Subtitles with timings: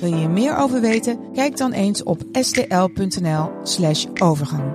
[0.00, 1.32] Wil je hier meer over weten?
[1.32, 4.72] Kijk dan eens op stl.nl/slash overgang.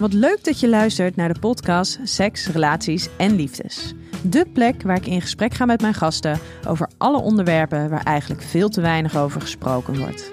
[0.00, 3.94] Wat leuk dat je luistert naar de podcast Seks, Relaties en Liefdes.
[4.22, 6.38] De plek waar ik in gesprek ga met mijn gasten
[6.68, 10.32] over alle onderwerpen waar eigenlijk veel te weinig over gesproken wordt.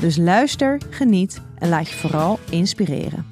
[0.00, 3.26] Dus luister, geniet en laat je vooral inspireren.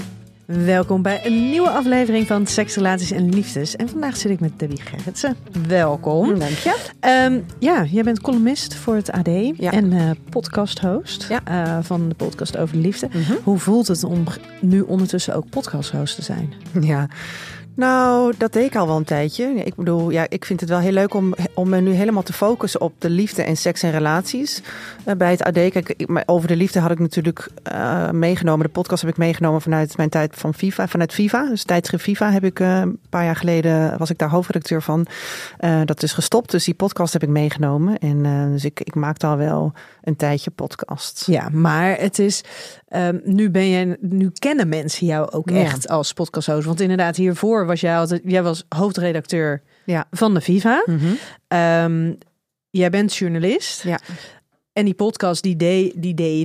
[0.46, 3.76] Welkom bij een nieuwe aflevering van Seks, Relaties en Liefdes.
[3.76, 5.36] En vandaag zit ik met Debbie Gerritsen.
[5.68, 6.38] Welkom.
[6.38, 6.76] Dank je.
[7.00, 9.70] Ehm, ja, jij bent columnist voor het AD Ja.
[9.72, 11.40] en eh podcasthost Ja.
[11.44, 13.08] eh, van de podcast over de liefde.
[13.12, 13.32] Mhm.
[13.42, 14.24] Hoe voelt het om
[14.60, 16.52] nu ondertussen ook podcasthost te zijn?
[16.80, 17.08] Ja.
[17.76, 19.44] Nou, dat deed ik al wel een tijdje.
[19.54, 22.32] Ik bedoel, ja, ik vind het wel heel leuk om, om me nu helemaal te
[22.32, 24.62] focussen op de liefde en seks en relaties.
[25.04, 28.66] Eh, bij het AD, kijk, ik- over de liefde had ik natuurlijk eh, meegenomen.
[28.66, 31.48] De podcast heb ik meegenomen vanuit mijn tijd van Viva, vanuit Viva.
[31.48, 35.06] Dus tijdschrift Viva heb ik eh, een paar jaar geleden, was ik daar hoofdredacteur van.
[35.84, 37.98] Dat is gestopt, dus die podcast heb ik meegenomen.
[37.98, 41.26] En dus ik, ik maakte al wel een tijdje podcast.
[41.26, 42.44] Ja, maar het is.
[42.88, 43.96] ehm, nu ben je.
[44.00, 45.56] Nu kennen mensen jou ook Ja.
[45.56, 46.66] echt als podcasthost.
[46.66, 48.22] Want inderdaad, hiervoor was jij altijd.
[48.24, 50.06] Jij was hoofdredacteur Ja.
[50.10, 50.82] van de Viva.
[50.86, 51.06] Mhm.
[51.48, 52.12] Ehm,
[52.70, 53.82] jij bent journalist.
[53.82, 54.00] Ja.
[54.72, 56.44] En die podcast, die deed, die deed je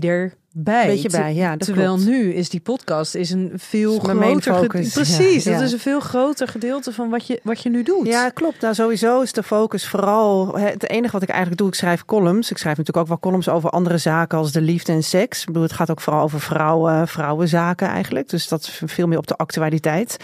[0.55, 0.87] erbij.
[0.87, 2.09] Beetje bij, ja, dat Terwijl klopt.
[2.09, 4.93] nu is die podcast is een veel Is groter focus.
[4.93, 8.07] Precies, Ja, dat is een veel groter gedeelte van wat je, wat je nu doet.
[8.07, 8.61] Ja, klopt.
[8.61, 10.57] Nou, sowieso is de focus vooral.
[10.57, 12.51] Het enige wat ik eigenlijk doe, ik schrijf columns.
[12.51, 15.39] Ik schrijf natuurlijk ook wel columns over andere zaken als de liefde en seks.
[15.39, 18.29] Ik bedoel, het gaat ook vooral over vrouwen, vrouwenzaken eigenlijk.
[18.29, 20.17] Dus dat is veel meer op de actualiteit.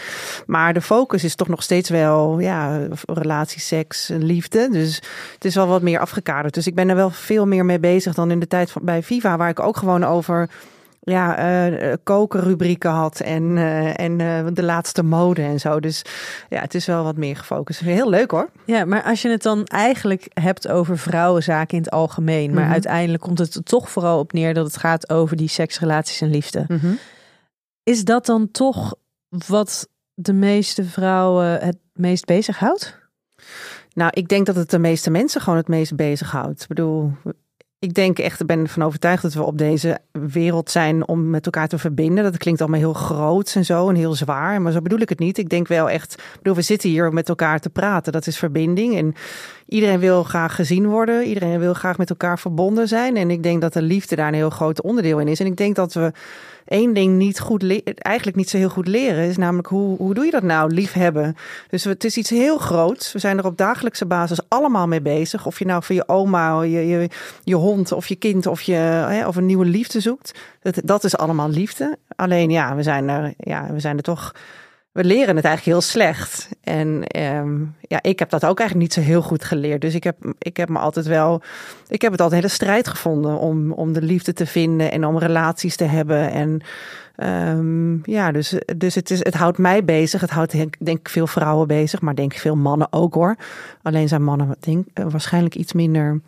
[0.46, 4.68] Maar de focus is toch nog steeds wel ja, relatie, seks, liefde.
[4.70, 5.02] Dus
[5.34, 6.54] het is wel wat meer afgekaderd.
[6.54, 9.02] Dus ik ben er wel veel meer mee bezig dan in de tijd van, bij
[9.02, 10.17] Viva, waar ik ook gewoon over
[11.00, 15.80] ja, eh kokenrubrieken had en, eh, en eh, de laatste mode en zo.
[15.80, 16.02] Dus
[16.48, 17.80] ja, het is wel wat meer gefocust.
[17.80, 18.50] Heel leuk hoor.
[18.64, 22.72] Ja, maar als je het dan eigenlijk hebt over vrouwenzaken in het algemeen, maar Mhm.
[22.72, 26.20] uiteindelijk komt het er toch vooral op neer dat het gaat over die seks, relaties
[26.20, 26.66] en liefde.
[27.82, 28.94] Is dat dan toch
[29.46, 32.98] wat de meeste vrouwen het meest bezighoudt?
[33.94, 36.62] Nou, ik denk dat het de meeste mensen gewoon het meest bezighoudt.
[36.62, 37.12] Ik bedoel,
[37.80, 41.44] ik denk echt, ik ben ervan overtuigd dat we op deze wereld zijn om met
[41.44, 42.24] elkaar te verbinden.
[42.24, 45.18] Dat klinkt allemaal heel groot en zo en heel zwaar, maar zo bedoel ik het
[45.18, 45.38] niet.
[45.38, 48.12] Ik denk wel echt, bedoel, we zitten hier om met elkaar te praten.
[48.12, 49.14] Dat is verbinding en
[49.66, 51.24] iedereen wil graag gezien worden.
[51.24, 53.16] Iedereen wil graag met elkaar verbonden zijn.
[53.16, 55.40] En ik denk dat de liefde daar een heel groot onderdeel in is.
[55.40, 56.12] En ik denk dat we
[56.68, 59.24] één ding niet goed eigenlijk niet zo heel goed leren.
[59.24, 60.74] Is namelijk hoe, hoe doe je dat nou?
[60.74, 61.36] Liefhebben.
[61.70, 63.12] Dus het is iets heel groots.
[63.12, 65.46] We zijn er op dagelijkse basis allemaal mee bezig.
[65.46, 67.08] Of je nou voor je oma, je, je,
[67.44, 70.38] je hond of je kind of, je, hè, of een nieuwe liefde zoekt.
[70.62, 71.98] Dat, dat is allemaal liefde.
[72.16, 74.34] Alleen ja, we zijn er, ja, we zijn er toch.
[74.98, 76.48] We leren het eigenlijk heel slecht.
[76.60, 79.80] En ehm, ja, ik heb dat ook eigenlijk niet zo heel goed geleerd.
[79.80, 81.42] Dus ik heb, ik heb me altijd wel.
[81.88, 85.04] Ik heb het altijd een hele strijd gevonden om, om de liefde te vinden en
[85.04, 86.30] om relaties te hebben.
[86.30, 86.60] En
[87.16, 90.20] ehm, ja, dus, dus het, is, het houdt mij bezig.
[90.20, 93.36] Het houdt denk ik veel vrouwen bezig, maar denk ik veel mannen ook hoor.
[93.82, 96.20] Alleen zijn mannen denk, eh, waarschijnlijk iets minder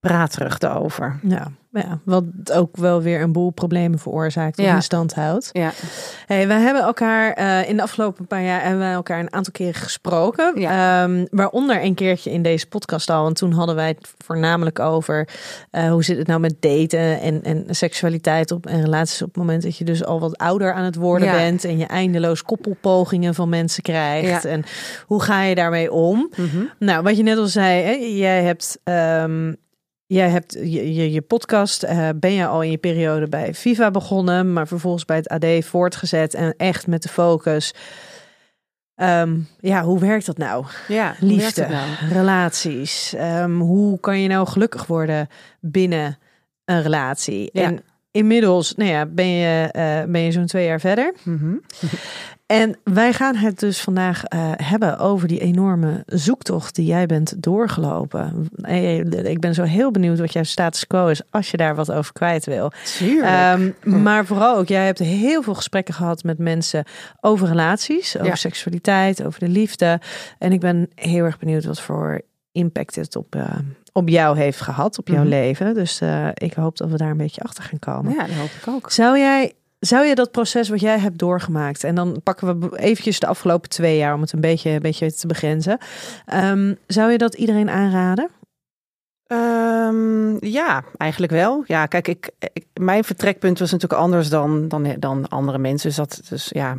[0.00, 1.18] praterig erover.
[1.22, 4.74] Ja, ja, wat ook wel weer een boel problemen veroorzaakt of Ja.
[4.74, 5.48] in stand houdt.
[5.52, 5.70] Ja,
[6.26, 9.52] Hey, wij hebben elkaar eh, in de afgelopen paar jaar hebben wij elkaar een aantal
[9.52, 10.60] keren gesproken.
[10.60, 11.02] Ja.
[11.04, 13.22] Ehm, waaronder een keertje in deze podcast al.
[13.22, 15.28] Want toen hadden wij het voornamelijk over
[15.70, 19.36] eh, hoe zit het nou met daten en, en seksualiteit op en relaties op het
[19.36, 21.34] moment dat je dus al wat ouder aan het worden Ja.
[21.34, 24.44] bent en je eindeloos koppelpogingen van mensen krijgt.
[24.44, 24.64] En
[25.06, 26.30] hoe ga je daarmee om?
[26.36, 26.62] Mhm.
[26.78, 29.52] Nou, wat je net al zei, hè, jij hebt, ehm,
[30.12, 33.90] jij hebt je, je, je podcast, eh, ben je al in je periode bij Viva
[33.90, 37.74] begonnen, maar vervolgens bij het AD voortgezet en echt met de focus.
[38.94, 40.64] Ehm, ja, hoe werkt dat nou?
[40.88, 41.88] ja Liefde, nou?
[42.10, 43.14] relaties.
[43.14, 45.28] Ehm, hoe kan je nou gelukkig worden
[45.60, 46.18] binnen
[46.64, 47.50] een relatie?
[47.52, 47.62] Ja.
[47.62, 51.14] En inmiddels, nou ja, ben je, eh, ben je zo'n twee jaar verder.
[51.22, 51.54] Mhm.
[52.52, 57.42] En wij gaan het dus vandaag eh, hebben over die enorme zoektocht die jij bent
[57.42, 58.48] doorgelopen.
[58.62, 58.98] Eh,
[59.30, 62.12] Ik ben zo heel benieuwd wat jouw status quo is als je daar wat over
[62.12, 62.72] kwijt wil.
[63.22, 66.84] Ehm, maar vooral ook, jij hebt heel veel gesprekken gehad met mensen
[67.20, 68.34] over relaties, over Ja.
[68.34, 70.00] seksualiteit, over de liefde.
[70.38, 72.20] En ik ben heel erg benieuwd wat voor
[72.52, 73.44] impact het op, eh,
[73.92, 75.28] op jou heeft gehad, op jouw Mhm.
[75.28, 75.74] leven.
[75.74, 78.12] Dus eh, ik hoop dat we daar een beetje achter gaan komen.
[78.12, 78.90] Ja, dat hoop ik ook.
[78.90, 79.52] Zou jij,
[79.86, 83.68] zou je dat proces wat jij hebt doorgemaakt, en dan pakken we eventjes de afgelopen
[83.70, 85.78] twee jaar om het een beetje, een beetje te begrenzen.
[86.26, 88.30] Ehm, zou je dat iedereen aanraden?
[89.26, 91.64] Ehm, ja, eigenlijk wel.
[91.66, 95.88] Ja, kijk, ik, ik- mijn vertrekpunt was natuurlijk anders dan, dan, dan andere mensen.
[95.88, 96.76] Dus, dat, dus ja,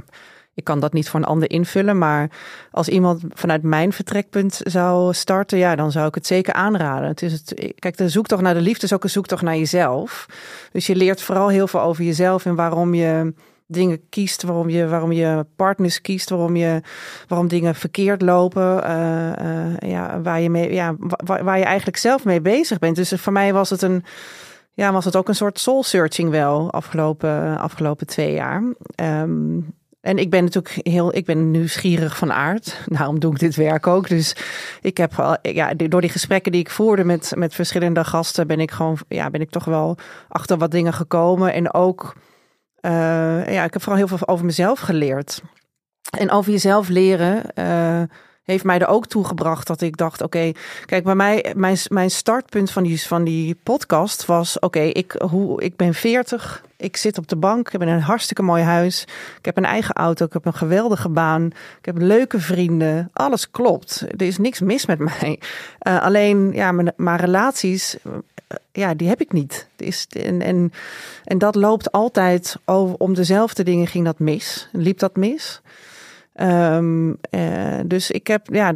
[0.53, 1.97] ik kan dat niet voor een ander invullen.
[1.97, 2.29] Maar
[2.71, 7.07] als iemand vanuit mijn vertrekpunt zou starten, ja, dan zou ik het zeker aanraden.
[7.07, 10.25] Het is het, kijk, de zoektocht naar de liefde is ook een zoektocht naar jezelf.
[10.71, 13.33] Dus je leert vooral heel veel over jezelf en waarom je
[13.67, 16.81] dingen kiest, waarom je, waarom je partners kiest, waarom, je,
[17.27, 20.95] waarom dingen verkeerd lopen, eh, eh, ja, waar, je mee, ja,
[21.25, 22.95] waar, je eigenlijk zelf mee bezig bent.
[22.95, 24.03] Dus voor mij was het, een,
[24.73, 28.63] ja, was het ook een soort soul searching wel afgelopen, afgelopen twee jaar.
[28.95, 29.59] Ehm,
[30.03, 32.81] en ik ben natuurlijk heel, ik ben nieuwsgierig van aard.
[32.97, 34.09] Daarom doe ik dit werk ook.
[34.09, 34.35] Dus
[34.81, 38.59] ik heb al, ja, door die gesprekken die ik voerde met, met verschillende gasten, ben
[38.59, 39.97] ik gewoon, ja, ben ik toch wel
[40.27, 41.53] achter wat dingen gekomen.
[41.53, 42.15] En ook,
[42.75, 45.41] eh, ja, ik heb vooral heel veel over mezelf geleerd.
[46.17, 48.01] En over jezelf leren eh,
[48.43, 50.51] heeft mij er ook toe gebracht dat ik dacht: oké,
[50.85, 55.15] kijk, bij mij, mijn, mijn startpunt van die, van die podcast was: oké, ik,
[55.57, 59.01] ik ben 40, ik zit op de bank, ik heb een hartstikke mooi huis,
[59.37, 61.45] ik heb een eigen auto, ik heb een geweldige baan,
[61.79, 64.05] ik heb leuke vrienden, alles klopt.
[64.17, 65.39] Er is niks mis met mij.
[65.79, 69.67] Eh, alleen, ja, mijn, relaties, eh, ja, die heb ik niet.
[69.77, 70.73] Is, en, en,
[71.23, 75.61] en dat loopt altijd over, om dezelfde dingen ging dat mis, liep dat mis.
[76.33, 76.79] Eh,
[77.85, 78.73] dus ik heb, ja,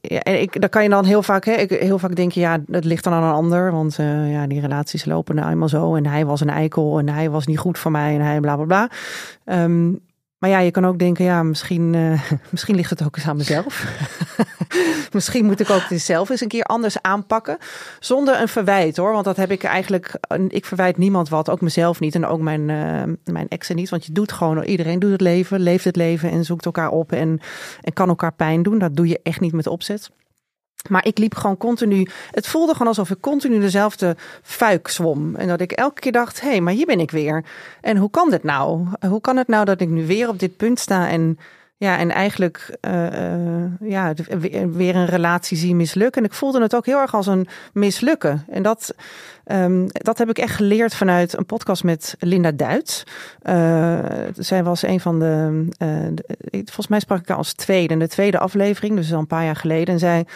[0.00, 2.58] ja, en ik, daar kan je dan heel vaak, hè, ik, heel vaak denken, ja,
[2.66, 5.94] dat ligt dan aan een ander, want eh, ja, die relaties lopen nou eenmaal zo
[5.94, 8.56] en hij was een eikel en hij was niet goed voor mij en hij bla
[8.56, 8.90] bla bla.
[9.44, 9.92] Ehm,
[10.40, 13.36] maar ja, je kan ook denken, ja, misschien, eh, misschien ligt het ook eens aan
[13.36, 13.84] mezelf.
[15.12, 17.58] misschien moet ik ook dit zelf eens een keer anders aanpakken.
[17.98, 19.12] Zonder een verwijt hoor.
[19.12, 20.14] Want dat heb ik eigenlijk.
[20.48, 22.14] Ik verwijt niemand wat, ook mezelf niet.
[22.14, 23.90] En ook mijn, eh, mijn exen niet.
[23.90, 27.12] Want je doet gewoon, iedereen doet het leven, leeft het leven en zoekt elkaar op.
[27.12, 27.40] En,
[27.80, 28.78] en kan elkaar pijn doen.
[28.78, 30.10] Dat doe je echt niet met opzet.
[30.88, 32.08] Maar ik liep gewoon continu.
[32.30, 35.34] Het voelde gewoon alsof ik continu dezelfde fuik zwom.
[35.36, 37.44] En dat ik elke keer dacht: hé, hey, maar hier ben ik weer.
[37.80, 38.86] En hoe kan dit nou?
[39.08, 41.38] Hoe kan het nou dat ik nu weer op dit punt sta en.
[41.76, 44.12] Ja, en eigenlijk uh, uh, ja,
[44.70, 46.22] weer een relatie zie mislukken.
[46.22, 48.44] En ik voelde het ook heel erg als een mislukken.
[48.50, 48.94] En dat,
[49.46, 53.04] um, dat heb ik echt geleerd vanuit een podcast met Linda Duits.
[53.42, 53.98] Uh,
[54.36, 55.64] zij was een van de,
[56.50, 59.56] Volgens mij sprak ik haar als tweede, de tweede aflevering, dus al een paar jaar
[59.56, 59.94] geleden.
[59.94, 60.26] En zij.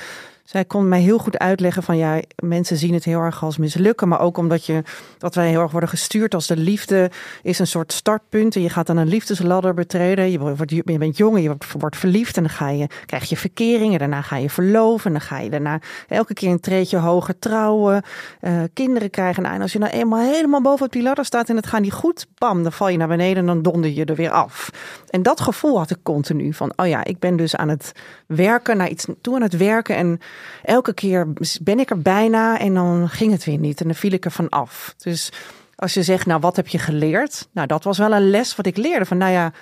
[0.45, 4.09] Zij kon mij heel goed uitleggen van ja, mensen zien het heel erg als mislukken,
[4.09, 4.83] maar ook omdat je
[5.19, 7.11] dat wij heel erg worden gestuurd als de liefde
[7.43, 10.31] is een soort startpunt en je gaat dan een liefdesladder betreden.
[10.31, 13.99] Je, wordt, je bent jong je wordt, verliefd en dan ga je, krijg je verkeringen,
[13.99, 18.03] daarna ga je verloven en dan ga je daarna elke keer een treedje hoger trouwen,
[18.41, 19.43] uh, kinderen krijgen.
[19.43, 21.81] Nou, en als je nou eenmaal helemaal boven op die ladder staat en het gaat
[21.81, 24.71] niet goed, bam, dan val je naar beneden en dan donder je er weer af.
[25.11, 27.93] En dat gevoel had ik continu van, oh ja, ik ben dus aan het
[28.27, 30.21] werken, naar iets toe aan het werken en
[30.63, 31.33] elke keer
[31.63, 34.31] ben ik er bijna en dan ging het weer niet en dan viel ik er
[34.31, 34.95] van af.
[34.99, 35.33] Dus
[35.77, 37.49] als je zegt, nou wat heb je geleerd?
[37.53, 39.53] Nou, dat was wel een les wat ik leerde van, nou ja,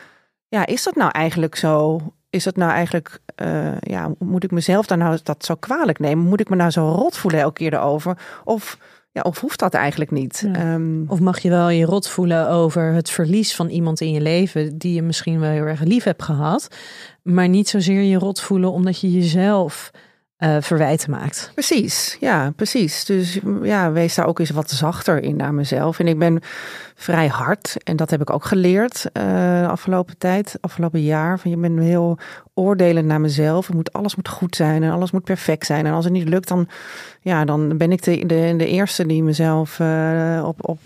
[0.48, 2.00] ja is dat nou eigenlijk zo?
[2.30, 6.24] Is het nou eigenlijk, uh, ja, moet ik mezelf dan nou dat zo kwalijk nemen?
[6.24, 8.18] Moet ik me nou zo rot voelen elke keer erover?
[8.44, 8.78] Of
[9.12, 10.48] ja, of hoeft dat eigenlijk niet?
[10.52, 10.74] Ja.
[10.74, 14.20] Um, of mag je wel je rot voelen over het verlies van iemand in je
[14.20, 16.68] leven die je misschien wel heel erg lief hebt gehad,
[17.22, 19.90] maar niet zozeer je rot voelen omdat je jezelf
[20.42, 21.50] uh, verwijten maakt.
[21.54, 23.04] Precies, ja, precies.
[23.04, 25.98] Dus ja, wees daar ook eens wat zachter in naar mezelf.
[25.98, 26.40] En ik ben
[26.94, 29.22] vrij hard en dat heb ik ook geleerd uh,
[29.62, 31.38] de afgelopen tijd, afgelopen jaar.
[31.38, 32.18] Van je bent heel
[32.54, 33.66] oordelend naar mezelf.
[33.66, 35.86] Het moet, alles moet goed zijn en alles moet perfect zijn.
[35.86, 36.68] En als het niet lukt, dan,
[37.20, 40.80] ja, dan ben ik de, de, de eerste die mezelf uh, op, op,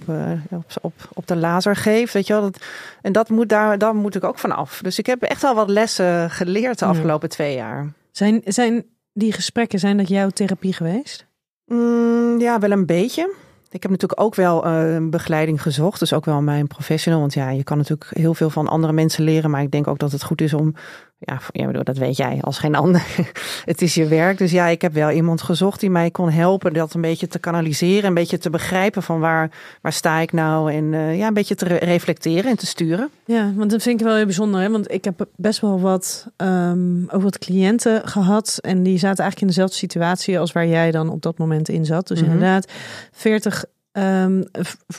[0.50, 2.12] op, op, op de laser geeft.
[2.12, 2.42] Weet je wel?
[2.42, 2.64] Dat,
[3.02, 4.80] en dat moet daar, daar moet ik ook van af.
[4.82, 7.34] Dus ik heb echt wel wat lessen geleerd de afgelopen ja.
[7.34, 7.92] twee jaar.
[8.10, 8.84] Zijn, zijn
[9.16, 11.26] die gesprekken, zijn dat jouw therapie geweest?
[11.64, 13.34] Mm, ja, wel een beetje.
[13.70, 15.98] Ik heb natuurlijk ook wel uh, begeleiding gezocht.
[15.98, 17.20] Dus ook wel mijn professional.
[17.20, 19.50] Want ja, je kan natuurlijk heel veel van andere mensen leren.
[19.50, 20.74] Maar ik denk ook dat het goed is om.
[21.18, 23.06] Ja, ja dat weet jij als geen ander.
[23.64, 24.38] het is je werk.
[24.38, 26.72] Dus ja, ik heb wel iemand gezocht die mij kon helpen.
[26.72, 28.04] Dat een beetje te kanaliseren.
[28.04, 29.50] Een beetje te begrijpen van waar,
[29.82, 30.72] waar sta ik nou.
[30.72, 33.10] En uh, ja, een beetje te re reflecteren en te sturen.
[33.24, 34.60] Ja, want dat vind ik wel heel bijzonder.
[34.60, 34.70] Hè?
[34.70, 38.58] Want ik heb best wel wat, um, ook wat cliënten gehad.
[38.60, 41.84] En die zaten eigenlijk in dezelfde situatie als waar jij dan op dat moment in
[41.84, 42.08] zat.
[42.08, 42.34] Dus mm -hmm.
[42.34, 42.72] inderdaad,
[43.12, 43.64] 40
[43.96, 44.44] um,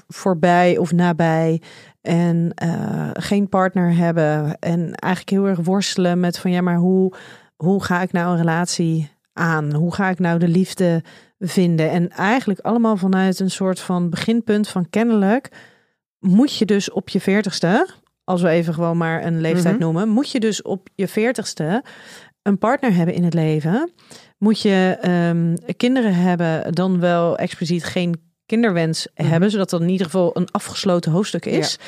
[0.08, 1.62] voorbij of nabij.
[2.08, 4.58] En uh, geen partner hebben.
[4.60, 7.14] En eigenlijk heel erg worstelen met van ja, maar hoe,
[7.56, 9.74] hoe ga ik nou een relatie aan?
[9.74, 11.04] Hoe ga ik nou de liefde
[11.40, 11.90] vinden?
[11.90, 15.50] En eigenlijk allemaal vanuit een soort van beginpunt van kennelijk
[16.20, 17.88] moet je dus op je veertigste,
[18.24, 19.84] als we even gewoon maar een leeftijd Mhm.
[19.84, 21.84] noemen, moet je dus op je veertigste
[22.42, 23.92] een partner hebben in het leven.
[24.38, 29.27] Moet je ehm, kinderen hebben, dan wel expliciet geen kinderwens Mhm.
[29.30, 31.80] hebben, zodat dat in ieder geval een afgesloten hoofdstuk is.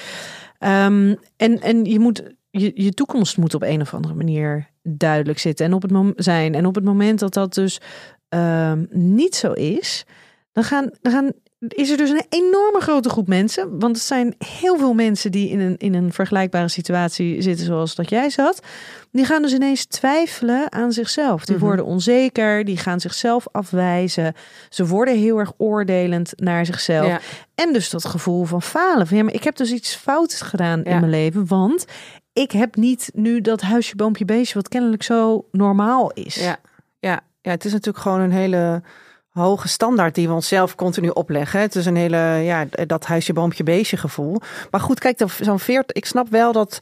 [0.60, 5.40] Ehm, en, en je moet je, je toekomst moet op een of andere manier duidelijk
[5.40, 6.56] zitten en op het mom- zijn.
[6.56, 7.82] En op het moment dat dat dus
[8.30, 10.06] ehm, niet zo is,
[10.52, 11.32] dan gaan, dan gaan
[11.68, 13.80] is er dus een enorme grote groep mensen.
[13.80, 17.96] Want het zijn heel veel mensen die in een, in een vergelijkbare situatie zitten zoals
[17.96, 18.62] dat jij zat.
[19.12, 21.46] Die gaan dus ineens twijfelen aan zichzelf.
[21.46, 21.66] Die Mhm.
[21.66, 24.34] worden onzeker, die gaan zichzelf afwijzen.
[24.70, 27.08] Ze worden heel erg oordelend naar zichzelf.
[27.08, 27.20] Ja.
[27.56, 29.08] En dus dat gevoel van falen.
[29.08, 31.48] Van, ja, maar ik heb dus iets fout gedaan in mijn leven.
[31.48, 31.86] Want
[32.34, 34.54] ik heb niet nu dat huisje, boompje, beestje...
[34.54, 36.36] wat kennelijk zo normaal is.
[36.36, 36.58] Ja,
[37.00, 38.82] ja, ja, het is natuurlijk gewoon een hele
[39.40, 41.60] hoge standaard die we onszelf continu opleggen.
[41.60, 44.42] Het is een hele, ja, dat huisje, boompje, beestje gevoel.
[44.72, 46.80] Maar goed, kijk, zo'n 40, ik snap wel dat,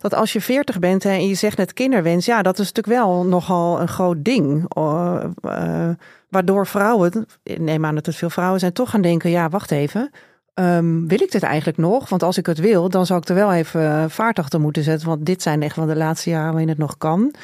[0.00, 3.02] dat als je 40 bent hè, en je zegt net kinderwens, ja, dat is natuurlijk
[3.02, 4.76] wel nogal een groot ding.
[4.78, 5.88] Uh, uh,
[6.28, 10.10] waardoor vrouwen, neem aan dat het veel vrouwen zijn, toch gaan denken, ja, wacht even.
[10.54, 12.08] Um, wil ik dit eigenlijk nog?
[12.08, 15.08] Want als ik het wil, dan zou ik er wel even vaart achter moeten zetten.
[15.08, 17.34] Want dit zijn echt wel de laatste jaren waarin het nog kan.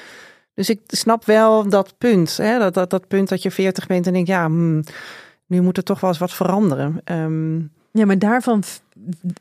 [0.55, 2.37] Dus ik snap wel dat punt.
[2.37, 2.59] Hè?
[2.59, 4.85] Dat, dat, dat punt dat je 40 bent en denk, ja, hmm,
[5.47, 7.01] nu moet er toch wel eens wat veranderen.
[7.05, 8.63] Um, ja, maar daarvan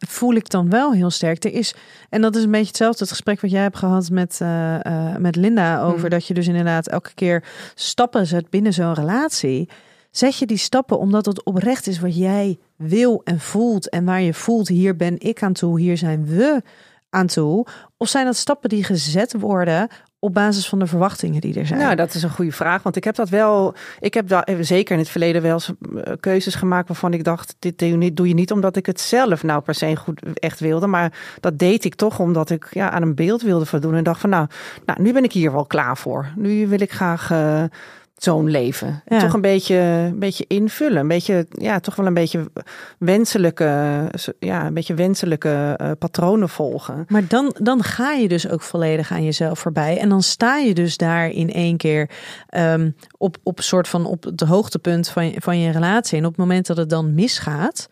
[0.08, 1.44] voel ik dan wel heel sterk.
[1.44, 1.76] Er is,
[2.10, 5.16] en dat is een beetje hetzelfde het gesprek wat jij hebt gehad met, uh, uh,
[5.16, 5.82] met Linda.
[5.82, 6.10] Over Hmm.
[6.10, 7.44] dat je dus inderdaad elke keer
[7.76, 9.70] stappen zet binnen zo'n relatie.
[10.12, 13.90] Zet je die stappen omdat het oprecht is wat jij wil en voelt.
[13.90, 16.62] En waar je voelt, hier ben ik aan toe, hier zijn we
[17.10, 17.68] aan toe.
[17.98, 19.88] Of zijn dat stappen die gezet worden
[20.24, 21.80] op basis van de verwachtingen die er zijn?
[21.80, 22.84] Nou, dat is een goede vraag.
[22.84, 23.74] Want ik heb dat wel.
[24.00, 25.72] Ik heb daar zeker in het verleden wel eens
[26.20, 29.00] keuzes gemaakt waarvan ik dacht: dit doe je niet, doe je niet omdat ik het
[29.00, 30.88] zelf nou per se goed echt wilde.
[30.88, 33.96] Maar dat deed ik toch omdat ik ja, aan een beeld wilde voldoen.
[33.96, 34.48] En dacht van nou,
[34.86, 36.32] nou, nu ben ik hier wel klaar voor.
[36.36, 37.32] Nu wil ik graag.
[37.32, 37.64] Uh,
[38.18, 39.04] zo'n leven.
[39.06, 39.20] Ja.
[39.20, 40.98] Toch een beetje, een beetje invullen.
[40.98, 42.52] Een beetje, ja, toch wel een beetje
[42.98, 47.06] wenselijke, ja, een beetje wenselijke uh, patronen volgen.
[47.08, 50.00] Maar dan, dan ga je dus ook volledig aan jezelf voorbij.
[50.00, 52.10] En dan sta je dus daar in één keer
[52.58, 56.18] um, op, op soort van op het hoogtepunt van, van je relatie.
[56.18, 57.90] En op het moment dat het dan misgaat.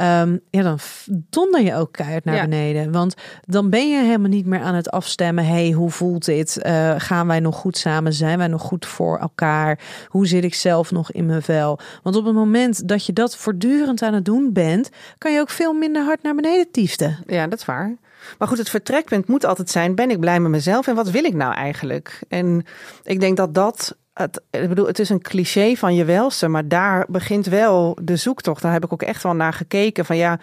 [0.00, 2.42] Um, ja, dan donder je ook keihard naar ja.
[2.42, 2.92] beneden.
[2.92, 5.46] Want dan ben je helemaal niet meer aan het afstemmen.
[5.46, 6.58] hey, hoe voelt dit?
[6.66, 8.12] Uh, gaan wij nog goed samen?
[8.12, 9.78] Zijn wij nog goed voor elkaar?
[10.08, 11.78] Hoe zit ik zelf nog in mijn vel?
[12.02, 15.50] Want op het moment dat je dat voortdurend aan het doen bent, kan je ook
[15.50, 17.18] veel minder hard naar beneden tieften.
[17.26, 17.96] Ja, dat is waar.
[18.38, 21.24] Maar goed, het vertrekpunt moet altijd zijn: ben ik blij met mezelf en wat wil
[21.24, 22.20] ik nou eigenlijk?
[22.28, 22.64] En
[23.02, 26.68] ik denk dat dat het, ik bedoel, het is een cliché van je welste, maar
[26.68, 28.62] daar begint wel de zoektocht.
[28.62, 30.04] Daar heb ik ook echt wel naar gekeken.
[30.04, 30.38] Van ja,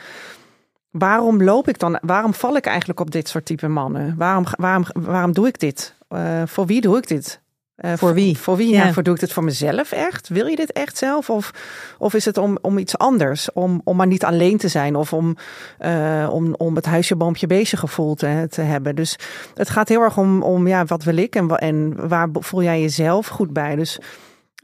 [0.90, 2.00] waarom loop ik dan?
[2.02, 4.16] Waarom val ik eigenlijk op dit soort type mannen?
[4.18, 5.96] Waarom, waarom, waarom doe ik dit?
[6.10, 7.42] Uh, voor wie doe ik dit?
[7.78, 8.38] Uh, voor wie?
[8.38, 8.74] Voor wie?
[8.74, 8.86] Ja.
[8.86, 8.94] ja.
[8.94, 10.28] voor doe ik dit voor mezelf echt?
[10.28, 11.30] Wil je dit echt zelf?
[11.30, 11.52] Of,
[11.98, 13.52] of is het om, om iets anders?
[13.52, 15.36] Om, om maar niet alleen te zijn of om,
[15.80, 18.96] uh, om, om het huisje, boompje, beestje gevoel te, te hebben.
[18.96, 19.16] Dus
[19.54, 22.82] het gaat heel erg om, om ja, wat wil ik en, en waar voel jij
[22.82, 23.76] jezelf goed bij?
[23.76, 24.00] Dus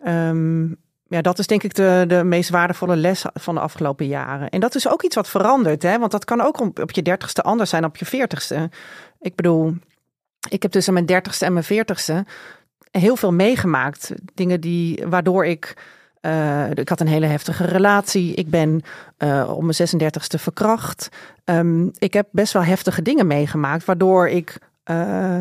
[0.07, 0.77] um,
[1.09, 4.49] ja, dat is denk ik de, de meest waardevolle les van de afgelopen jaren.
[4.49, 5.99] En dat is ook iets wat verandert, hè?
[5.99, 8.69] want dat kan ook op, op je dertigste anders zijn dan op je veertigste.
[9.19, 9.75] Ik bedoel,
[10.49, 12.25] ik heb tussen mijn dertigste en mijn veertigste
[12.91, 14.11] heel veel meegemaakt.
[14.33, 15.73] Dingen die, waardoor ik.
[16.21, 18.33] Uh, ik had een hele heftige relatie.
[18.33, 18.81] Ik ben
[19.17, 21.09] uh, op mijn 36e verkracht.
[21.45, 24.57] Um, ik heb best wel heftige dingen meegemaakt, waardoor ik.
[24.85, 25.37] Uh,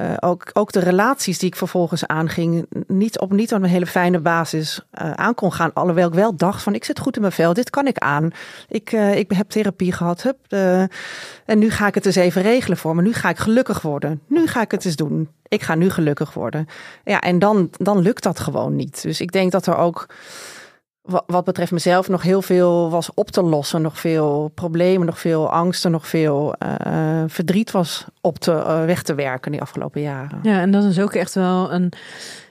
[0.00, 3.86] uh, ook, ook de relaties die ik vervolgens aanging, niet op niet op een hele
[3.86, 5.72] fijne basis uh, aan kon gaan.
[5.72, 8.30] Alhoewel ik wel dacht van ik zit goed in mijn vel, dit kan ik aan.
[8.68, 10.38] Ik, uh, ik heb therapie gehad, hup,
[11.44, 13.02] en nu ga ik het eens even regelen voor me.
[13.02, 14.20] Nu ga ik gelukkig worden.
[14.26, 15.28] Nu ga ik het eens doen.
[15.48, 16.66] Ik ga nu gelukkig worden.
[17.04, 19.02] Ja, en dan, dan lukt dat gewoon niet.
[19.02, 20.06] Dus ik denk dat er ook
[21.26, 23.82] wat betreft mezelf nog heel veel was op te lossen.
[23.82, 26.54] Nog veel problemen, nog veel angsten, nog veel
[26.86, 30.38] uh, verdriet was op te, uh, weg te werken die afgelopen jaren.
[30.42, 31.92] Ja, en dat is ook echt wel een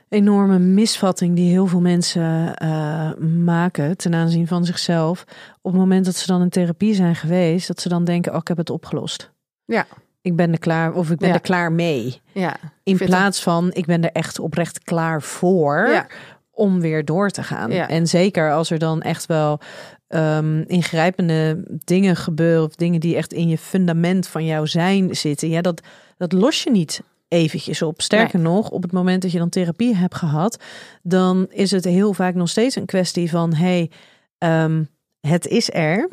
[0.10, 3.14] enorme misvatting die heel veel mensen uh,
[3.46, 5.24] maken ten aanzien van zichzelf.
[5.62, 8.38] Op het moment dat ze dan in therapie zijn geweest, dat ze dan denken, oh,
[8.38, 9.32] ik heb het opgelost.
[9.66, 9.86] Ja.
[10.22, 11.34] Ik ben er klaar, of ik ben ja.
[11.34, 12.22] er klaar mee.
[12.32, 12.56] Ja.
[12.84, 15.88] In plaats van, ik ben er echt oprecht klaar voor.
[15.90, 16.08] Ja
[16.58, 17.72] om weer door te gaan.
[17.72, 17.88] Ja.
[17.88, 19.60] En zeker als er dan echt wel
[20.10, 25.50] um, ingrijpende dingen gebeuren of dingen die echt in je fundament van jouw zijn zitten,
[25.50, 25.82] ja, dat,
[26.18, 28.02] dat los je niet eventjes op.
[28.02, 30.64] Sterker nog, op het moment dat je dan therapie hebt gehad,
[31.04, 33.92] dan is het heel vaak nog steeds een kwestie van: hey,
[34.38, 34.84] ehm,
[35.20, 36.10] het is er.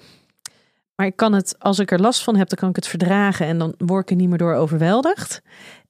[0.94, 3.46] Maar ik kan het, als ik er last van heb, dan kan ik het verdragen
[3.46, 5.42] en dan word ik er niet meer door overweldigd.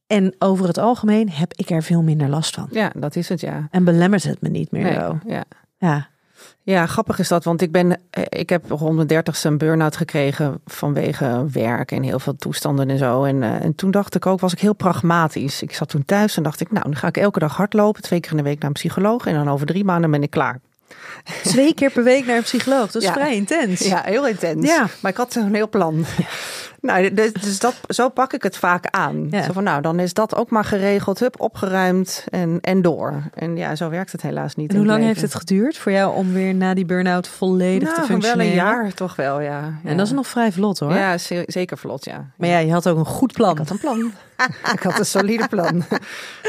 [0.07, 2.69] En over het algemeen heb ik er veel minder last van.
[2.71, 3.69] Ja, dat is het, ja.
[3.71, 5.19] En belemmert het me niet meer Nee, zo.
[5.27, 5.45] ja.
[5.79, 6.13] Ja.
[6.63, 9.97] Ja, grappig is dat, want ik ben, eh, ik heb rond mijn dertigste een burn-out
[9.97, 13.25] gekregen vanwege werk en heel veel toestanden en zo.
[13.25, 15.63] En, eh, en toen dacht ik ook, was ik heel pragmatisch.
[15.63, 18.21] Ik zat toen thuis en dacht ik, nou, dan ga ik elke dag hardlopen, twee
[18.21, 20.61] keer in de week naar een psycholoog en dan over drie maanden ben ik klaar.
[21.43, 22.91] Twee keer per week naar een psycholoog.
[22.91, 23.15] Dat is Ja.
[23.15, 23.81] vrij intens.
[23.81, 24.67] Ja, heel intens.
[24.67, 24.87] Ja.
[25.03, 26.05] Maar ik had zo'n heel plan.
[26.85, 29.27] Nou, dus, dus dat, zo pak ik het vaak aan.
[29.31, 29.43] Ja.
[29.43, 33.23] Zo van, nou, dan is dat ook maar geregeld, hup, opgeruimd en, en door.
[33.35, 34.71] En ja, zo werkt het helaas niet.
[34.71, 35.15] En hoe lang leven.
[35.15, 38.39] heeft het geduurd voor jou om weer na die burn-out volledig te nou, functioneren?
[38.39, 39.61] wel een jaar toch wel, ja.
[39.83, 39.91] ja.
[39.91, 40.95] En dat is nog vrij vlot hoor.
[40.95, 42.31] Ja, ze- zeker vlot, ja.
[42.37, 43.53] Maar ja, je had ook een goed plan.
[43.53, 44.13] Ik had een plan.
[44.75, 45.75] ik had een solide plan.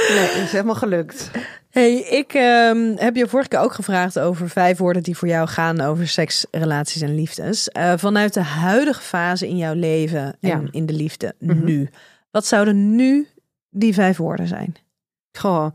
[0.09, 1.31] Nee, het is helemaal gelukt.
[1.75, 5.47] Hey, ik ehm, heb je vorige keer ook gevraagd over vijf woorden die voor jou
[5.47, 7.69] gaan over seks, relaties en liefdes.
[7.69, 10.61] Eh, vanuit de huidige fase in jouw leven en Ja.
[10.71, 11.63] in de liefde Mhm.
[11.63, 11.89] nu.
[12.31, 13.27] Wat zouden nu
[13.69, 14.75] die vijf woorden zijn?
[15.37, 15.67] Goh,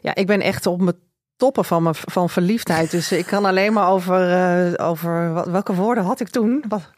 [0.00, 0.96] ja, ik ben echt op mijn
[1.36, 2.90] toppen van, mijn, van verliefdheid.
[2.90, 6.64] Dus ik kan alleen maar over, eh, over wat, welke woorden had ik toen?
[6.68, 6.90] Wat,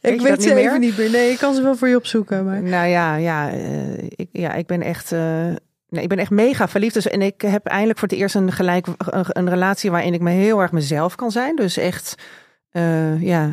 [0.00, 0.66] Weet ik weet ze meer?
[0.66, 1.10] even niet meer.
[1.10, 2.44] Nee, ik kan ze wel voor je opzoeken.
[2.44, 2.62] Maar...
[2.62, 5.12] Nou ja, ja, eh, ik, ja ik ben echt.
[5.12, 5.44] eh,
[5.88, 6.94] nee, ik ben echt mega verliefd.
[6.94, 10.20] Dus, en ik heb eindelijk voor het eerst een, gelijk, een, een relatie waarin ik
[10.20, 11.56] me heel erg mezelf kan zijn.
[11.56, 12.14] Dus echt,
[13.18, 13.52] ja,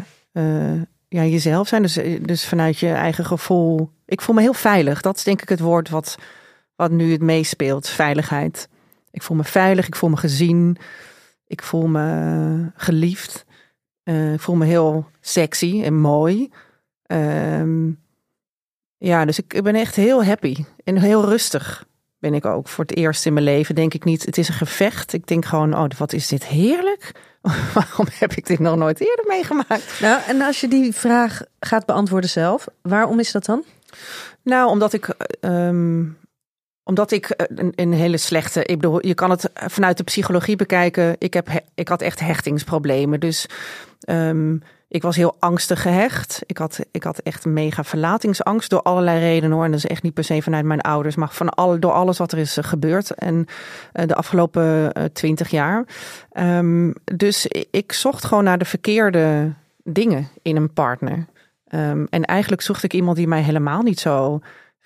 [1.07, 1.81] ja, jezelf zijn.
[1.81, 3.91] Dus, eh, dus vanuit je eigen gevoel.
[4.05, 5.01] Ik voel me heel veilig.
[5.01, 6.17] Dat is denk ik het woord wat,
[6.75, 7.87] wat nu het meest speelt.
[7.87, 8.69] Veiligheid.
[9.11, 9.87] Ik voel me veilig.
[9.87, 10.77] Ik voel me gezien.
[11.47, 13.45] Ik voel me geliefd.
[14.03, 16.51] Eh, ik voel me heel sexy en mooi.
[17.03, 17.91] Ehm,
[18.97, 21.85] ja, dus ik ben echt heel happy en heel rustig
[22.19, 22.67] ben ik ook.
[22.67, 25.13] Voor het eerst in mijn leven denk ik niet, het is een gevecht.
[25.13, 27.11] Ik denk gewoon, oh, wat is dit heerlijk.
[27.73, 29.99] Waarom heb ik dit nog nooit eerder meegemaakt?
[30.01, 33.63] Nou, en als je die vraag gaat beantwoorden zelf, waarom is dat dan?
[34.41, 35.07] Nou, omdat ik,
[35.39, 36.03] ehm,
[36.83, 40.55] omdat ik eh, een, een hele slechte, ik bedoel, je kan het vanuit de psychologie
[40.55, 41.15] bekijken.
[41.17, 43.19] Ik, heb, he- ik had echt hechtingsproblemen.
[43.19, 43.45] Dus
[43.99, 44.57] ehm,
[44.89, 46.41] ik was heel angstig gehecht.
[46.45, 49.63] Ik had, ik had echt mega verlatingsangst door allerlei redenen hoor.
[49.63, 52.17] En dat is echt niet per se vanuit mijn ouders, maar van alle, door alles
[52.17, 53.11] wat er is eh, gebeurd.
[53.11, 53.45] En
[53.91, 55.85] eh, de afgelopen twintig jaar.
[56.31, 61.25] Ehm, dus ik, ik zocht gewoon naar de verkeerde dingen in een partner.
[61.67, 64.39] Ehm, en eigenlijk zocht ik iemand die mij helemaal niet zo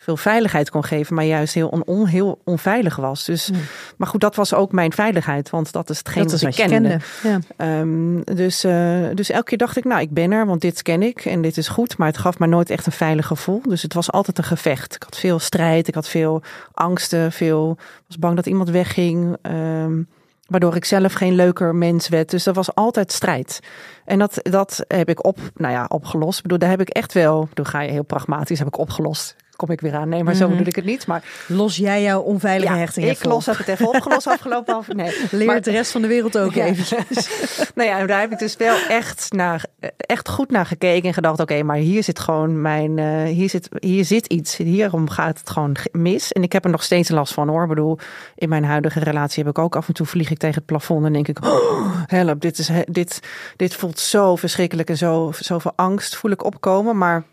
[0.03, 3.25] veel veiligheid kon geven, maar juist heel, on, on- heel onveilig was.
[3.25, 3.57] Dus, Ja.
[3.97, 6.73] Maar goed, dat was ook mijn veiligheid, want dat is hetgeen dat wat ik kende.
[6.89, 6.99] kende.
[7.23, 7.39] Ja.
[7.57, 11.01] Ehm, dus, eh, dus elke keer dacht ik, nou, ik ben er, want dit ken
[11.01, 11.97] ik en dit is goed.
[11.97, 13.61] Maar het gaf me nooit echt een veilig gevoel.
[13.67, 14.95] Dus het was altijd een gevecht.
[14.95, 16.41] Ik had veel strijd, ik had veel
[16.73, 19.37] angsten, veel was bang dat iemand wegging.
[19.41, 20.01] ehm,
[20.47, 22.29] waardoor ik zelf geen leuker mens werd.
[22.29, 23.59] Dus er was altijd strijd.
[24.05, 26.37] En dat, dat heb ik op, nou ja, opgelost.
[26.37, 29.35] Ik bedoel, daar heb ik echt wel, toen ga je heel pragmatisch, heb ik opgelost.
[29.61, 30.09] Kom ik weer aan.
[30.09, 30.51] Nee, maar zo Mhm.
[30.51, 31.07] bedoel ik het niet.
[31.07, 34.87] Maar Los jij jouw onveilige ja, hechting ik los heb het even opgelost afgelopen half.
[34.87, 36.65] Nee, Leer maar- de rest van de wereld ook Ja.
[36.65, 37.29] eventjes.
[37.75, 39.65] nou ja, daar heb ik dus wel echt, naar,
[39.97, 43.69] echt goed naar gekeken en gedacht: oké, maar hier zit gewoon mijn, eh, hier, zit,
[43.79, 44.57] hier zit iets.
[44.57, 46.31] Hierom gaat het gewoon ge- mis.
[46.31, 47.61] En ik heb er nog steeds last van hoor.
[47.63, 47.97] Ik bedoel,
[48.35, 51.05] in mijn huidige relatie heb ik ook af en toe vlieg ik tegen het plafond
[51.05, 53.19] en denk ik: oh, help, dit, is, dit,
[53.55, 56.97] dit voelt zo verschrikkelijk en zo, zoveel angst voel ik opkomen.
[56.97, 57.23] Maar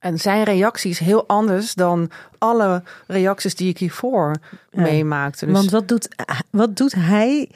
[0.00, 4.36] en zijn reactie is heel anders dan alle reacties die ik hiervoor
[4.70, 4.80] Ja.
[4.82, 5.44] meemaakte.
[5.46, 6.08] Dus, Want wat doet,
[6.50, 7.50] wat doet hij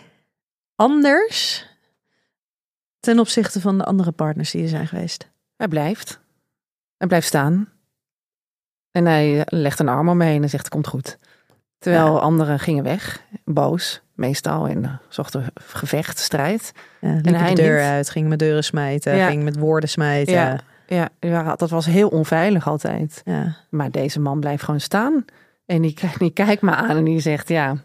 [0.77, 1.67] anders
[3.01, 5.29] ten opzichte van de andere partners die er zijn geweest?
[5.57, 6.21] Hij blijft.
[6.97, 7.69] Hij blijft staan.
[8.91, 11.19] En hij legt een arm om me heen en zegt: Komt goed.
[11.79, 12.19] Terwijl Ja.
[12.21, 14.67] anderen gingen weg, boos, meestal.
[14.69, 16.73] En eh, zochten gevecht, strijd.
[17.01, 17.91] Ja, liep hij de deur niet.
[17.91, 19.29] uit, ging met deuren smijten, Ja.
[19.29, 20.61] ging met woorden smijten.
[20.87, 21.09] Ja.
[21.57, 23.23] Dat was heel onveilig altijd.
[23.25, 23.57] Ja.
[23.71, 25.25] Maar deze man blijft gewoon staan.
[25.67, 27.79] En die, kijkt- die kijkt me aan en die zegt: Ja, ik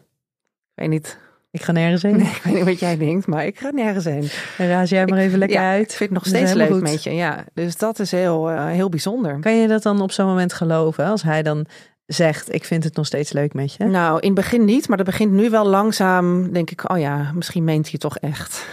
[0.75, 1.17] weet niet,
[1.51, 2.17] Ik ga nergens heen.
[2.17, 4.29] nee, ik weet niet wat jij denkt, maar ik ga nergens heen.
[4.57, 5.91] Raas jij maar even lekker ja, uit.
[5.91, 6.81] Ik vind het nog steeds leuk goed.
[6.81, 7.11] met je.
[7.11, 9.39] Ja, dus dat is heel, eh, heel bijzonder.
[9.39, 11.05] Kan je dat dan op zo'n moment geloven?
[11.05, 11.65] Als hij dan
[12.05, 13.83] zegt, ik vind het nog steeds leuk met je.
[13.85, 16.51] Nou, in het begin niet, maar dat begint nu wel langzaam.
[16.53, 18.65] Denk ik, oh ja, misschien meent hij toch echt.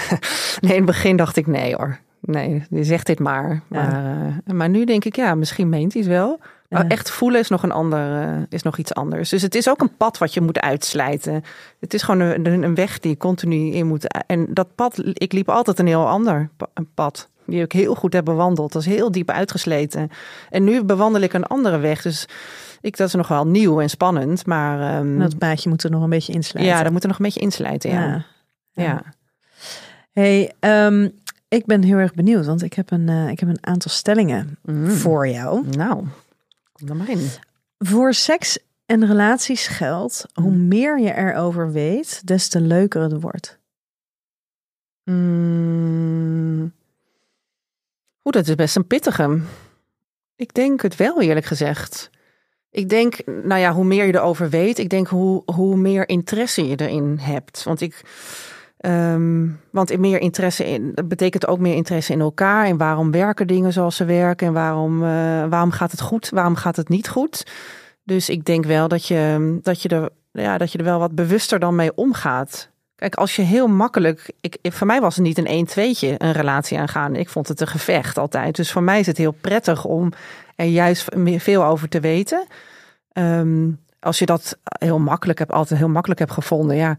[0.60, 1.98] nee, in het begin dacht ik, nee hoor.
[2.20, 3.62] Nee, je zegt dit maar.
[3.70, 3.86] Ja.
[3.90, 6.40] Maar, eh, maar nu denk ik, ja, misschien meent hij het wel.
[6.68, 6.88] Maar Ja.
[6.88, 9.28] echt voelen is nog een ander, eh, is nog iets anders.
[9.28, 11.42] Dus het is ook een pad wat je moet uitslijten.
[11.80, 14.06] Het is gewoon een, een- weg die je continu in moet.
[14.26, 16.50] En dat pad, ik liep altijd een heel ander
[16.94, 17.28] pad.
[17.46, 18.72] Die ik heel goed heb bewandeld.
[18.72, 20.08] Dat is heel diep uitgesleten.
[20.50, 22.02] En nu bewandel ik een andere weg.
[22.02, 22.28] Dus
[22.80, 24.46] ik, dat is nog wel nieuw en spannend.
[24.46, 26.76] Maar ehm, Dat paadje moet er nog een beetje insluiten.
[26.76, 27.90] ja, daar moet er nog een beetje inslijten.
[27.90, 28.00] Ja.
[28.00, 28.24] Ja.
[28.72, 28.84] Ja.
[28.84, 29.02] Ja.
[30.12, 31.08] Hey, ehm,
[31.50, 34.58] ik ben heel erg benieuwd, want ik heb een, eh, ik heb een aantal stellingen
[34.62, 34.90] Mm.
[34.90, 35.66] voor jou.
[35.68, 36.06] Nou,
[36.72, 37.28] kom er maar in.
[37.78, 43.58] Voor seks en relaties geldt, hoe meer je erover weet, des te leuker het wordt.
[45.04, 46.72] Mm.
[48.24, 49.40] Oeh, dat is best een pittige.
[50.36, 52.10] Ik denk het wel, eerlijk gezegd.
[52.70, 56.68] Ik denk, nou ja, hoe meer je erover weet, ik denk hoe, hoe meer interesse
[56.68, 57.62] je erin hebt.
[57.62, 58.00] Want ik,
[58.80, 62.66] ehm, want in meer interesse in, dat betekent ook meer interesse in elkaar.
[62.66, 64.46] En waarom werken dingen zoals ze werken?
[64.46, 66.28] En waarom, eh, waarom gaat het goed?
[66.30, 67.46] Waarom gaat het niet goed?
[68.04, 71.14] Dus ik denk wel dat je, dat je, er, ja, dat je er wel wat
[71.14, 72.70] bewuster dan mee omgaat.
[72.96, 74.32] Kijk, als je heel makkelijk.
[74.40, 77.16] Ik, voor mij was het niet een 1 2tje een relatie aangaan.
[77.16, 78.56] Ik vond het een gevecht altijd.
[78.56, 80.12] Dus voor mij is het heel prettig om
[80.56, 82.46] er juist veel over te weten.
[83.12, 86.96] Ehm, als je dat heel makkelijk hebt, altijd heel makkelijk hebt gevonden, ja,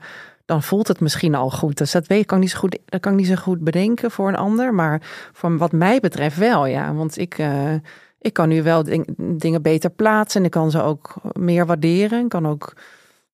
[0.51, 1.77] dan voelt het misschien al goed.
[1.77, 4.11] Dus dat weet kan ik niet zo goed, dat kan ik niet zo goed bedenken
[4.11, 4.73] voor een ander.
[4.73, 5.01] Maar
[5.33, 6.93] voor wat mij betreft wel, ja.
[6.93, 7.73] Want ik, eh,
[8.19, 10.39] ik kan nu wel ding- dingen beter plaatsen.
[10.39, 12.23] En ik kan ze ook meer waarderen.
[12.23, 12.73] Ik kan ook.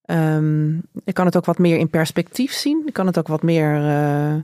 [0.05, 2.83] ehm, ik kan het ook wat meer in perspectief zien.
[2.85, 3.75] Ik kan het ook wat meer.
[3.75, 4.35] eh,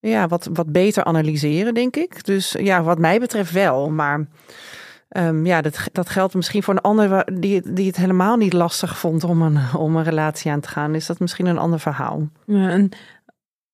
[0.00, 2.24] ja, wat, wat beter analyseren, denk ik.
[2.24, 3.90] Dus ja, wat mij betreft wel.
[3.90, 4.26] Maar
[5.10, 8.98] ehm, ja, dat, dat geldt misschien voor een ander die, die het helemaal niet lastig
[8.98, 10.94] vond om een, om een relatie aan te gaan.
[10.94, 12.28] Is dat misschien een ander verhaal?
[12.46, 12.88] Ja, en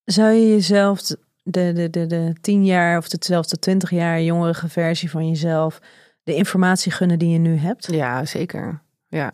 [0.04, 1.00] zou je jezelf
[1.42, 5.80] de, de, de, de tien jaar of dezelfde twintig jaar jongere versie van jezelf
[6.22, 7.92] de informatie gunnen die je nu hebt?
[7.92, 8.80] Ja, zeker.
[9.08, 9.32] Ja.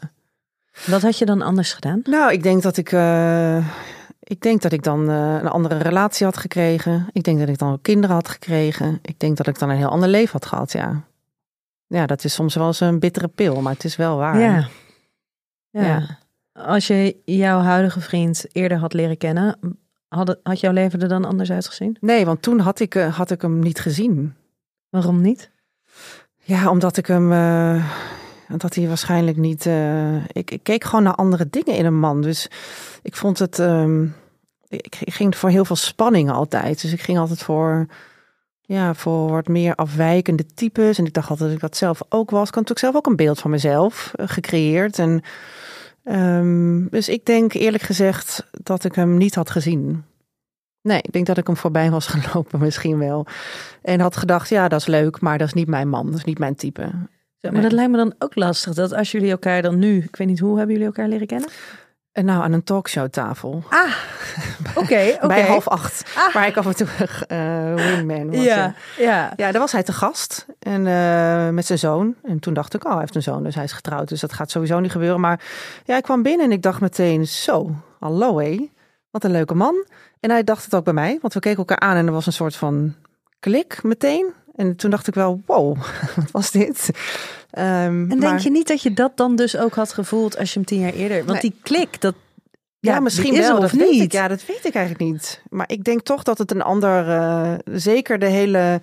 [0.86, 2.00] Wat had je dan anders gedaan?
[2.04, 2.92] Nou, ik denk dat ik.
[2.92, 3.66] eh,
[4.20, 7.06] ik denk dat ik dan eh, een andere relatie had gekregen.
[7.12, 8.98] Ik denk dat ik dan ook kinderen had gekregen.
[9.02, 11.02] Ik denk dat ik dan een heel ander leven had gehad, ja.
[11.92, 14.38] Ja, dat is soms wel eens een bittere pil, maar het is wel waar.
[14.40, 14.68] Ja.
[15.70, 15.82] ja.
[15.82, 16.18] Ja.
[16.52, 19.58] Als je jouw huidige vriend eerder had leren kennen,
[20.08, 21.96] had, had jouw leven er dan anders uitgezien?
[22.00, 24.34] Nee, want toen had ik, eh, had ik hem niet gezien.
[24.88, 25.50] Waarom niet?
[26.44, 27.32] Ja, omdat ik hem.
[27.32, 27.84] eh,
[28.56, 29.66] dat hij waarschijnlijk niet.
[29.66, 32.20] eh, ik, ik keek gewoon naar andere dingen in een man.
[32.22, 32.48] Dus
[33.02, 33.58] ik vond het.
[33.58, 34.02] ehm,
[34.68, 36.82] ik, ik ging voor heel veel spanning altijd.
[36.82, 37.86] Dus ik ging altijd voor.
[38.64, 40.98] Ja, voor wat meer afwijkende types.
[40.98, 42.48] En ik dacht altijd dat ik dat zelf ook was.
[42.48, 44.98] Ik had natuurlijk zelf ook een beeld van mezelf eh, gecreëerd.
[44.98, 45.22] En,
[46.04, 50.04] ehm, dus ik denk eerlijk gezegd dat ik hem niet had gezien.
[50.82, 53.26] Nee, ik denk dat ik hem voorbij was gelopen misschien wel.
[53.82, 56.24] En had gedacht, ja, dat is leuk, maar dat is niet mijn man, dat is
[56.24, 56.90] niet mijn type.
[57.50, 60.28] Maar dat lijkt me dan ook lastig, dat als jullie elkaar dan nu, ik weet
[60.28, 61.48] niet hoe, hebben jullie elkaar leren kennen?
[62.12, 63.62] En nou, aan een talkshowtafel.
[63.68, 63.94] Ah,
[64.82, 65.18] oké.
[65.26, 66.12] Bij half acht.
[66.16, 66.34] Ah.
[66.34, 66.86] Waar ik af en toe
[67.26, 68.44] eh wingman was.
[68.44, 69.32] Ja, ja.
[69.36, 70.46] Ja, daar was hij te gast.
[70.58, 72.14] En eh, met zijn zoon.
[72.22, 74.08] En toen dacht ik, oh, hij heeft een zoon, dus hij is getrouwd.
[74.08, 75.20] Dus dat gaat sowieso niet gebeuren.
[75.20, 75.40] Maar
[75.84, 78.70] ja, ik kwam binnen en ik dacht meteen, zo, hallo hé.
[79.10, 79.86] Wat een leuke man.
[80.20, 81.18] En hij dacht het ook bij mij.
[81.20, 82.94] Want we keken elkaar aan en er was een soort van
[83.40, 84.32] klik meteen.
[84.56, 85.76] En toen dacht ik wel, wow,
[86.16, 86.90] wat was dit?
[87.52, 90.48] Ehm, En denk maar- je niet dat je dat dan dus ook had gevoeld als
[90.52, 91.16] je hem tien jaar eerder...
[91.24, 91.50] Want Nee.
[91.50, 92.14] die klik, dat...
[92.78, 93.54] Ja, Ja, misschien wel.
[93.60, 94.02] dat of weet niet?
[94.02, 94.12] ik.
[94.12, 95.42] Ja, dat weet ik eigenlijk niet.
[95.50, 98.80] Maar ik denk toch dat het een ander, eh, zeker de hele,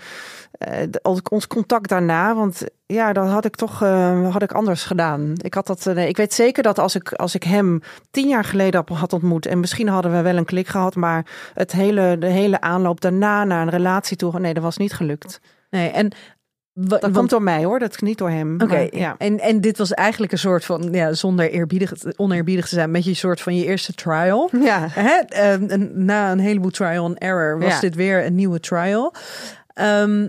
[0.90, 4.84] de- ik- ons contact daarna, want ja, dat had ik toch, eh, had ik anders
[4.84, 5.34] gedaan.
[5.42, 8.84] Ik had dat, ik weet zeker dat als ik, als ik hem tien jaar geleden
[8.88, 12.28] had- had ontmoet en misschien hadden we wel een klik gehad, maar het hele, de
[12.30, 15.40] hele aanloop daarna naar een relatie toe, nee, dat was niet gelukt.
[15.70, 16.12] Nee, en...
[16.82, 18.62] Dat want- komt door mij hoor, dat is niet door hem.
[18.62, 19.16] Oké, ja.
[19.18, 23.10] en, en dit was eigenlijk een soort van, ja, zonder eerbiedig, oneerbiedig te zijn, beetje
[23.10, 24.50] een soort van je eerste trial.
[24.62, 24.88] Ja.
[24.92, 25.14] Hè?
[25.20, 27.80] Ehm, na een heleboel trial and error was Ja.
[27.80, 29.14] dit weer een nieuwe trial.
[29.74, 30.28] Ehm,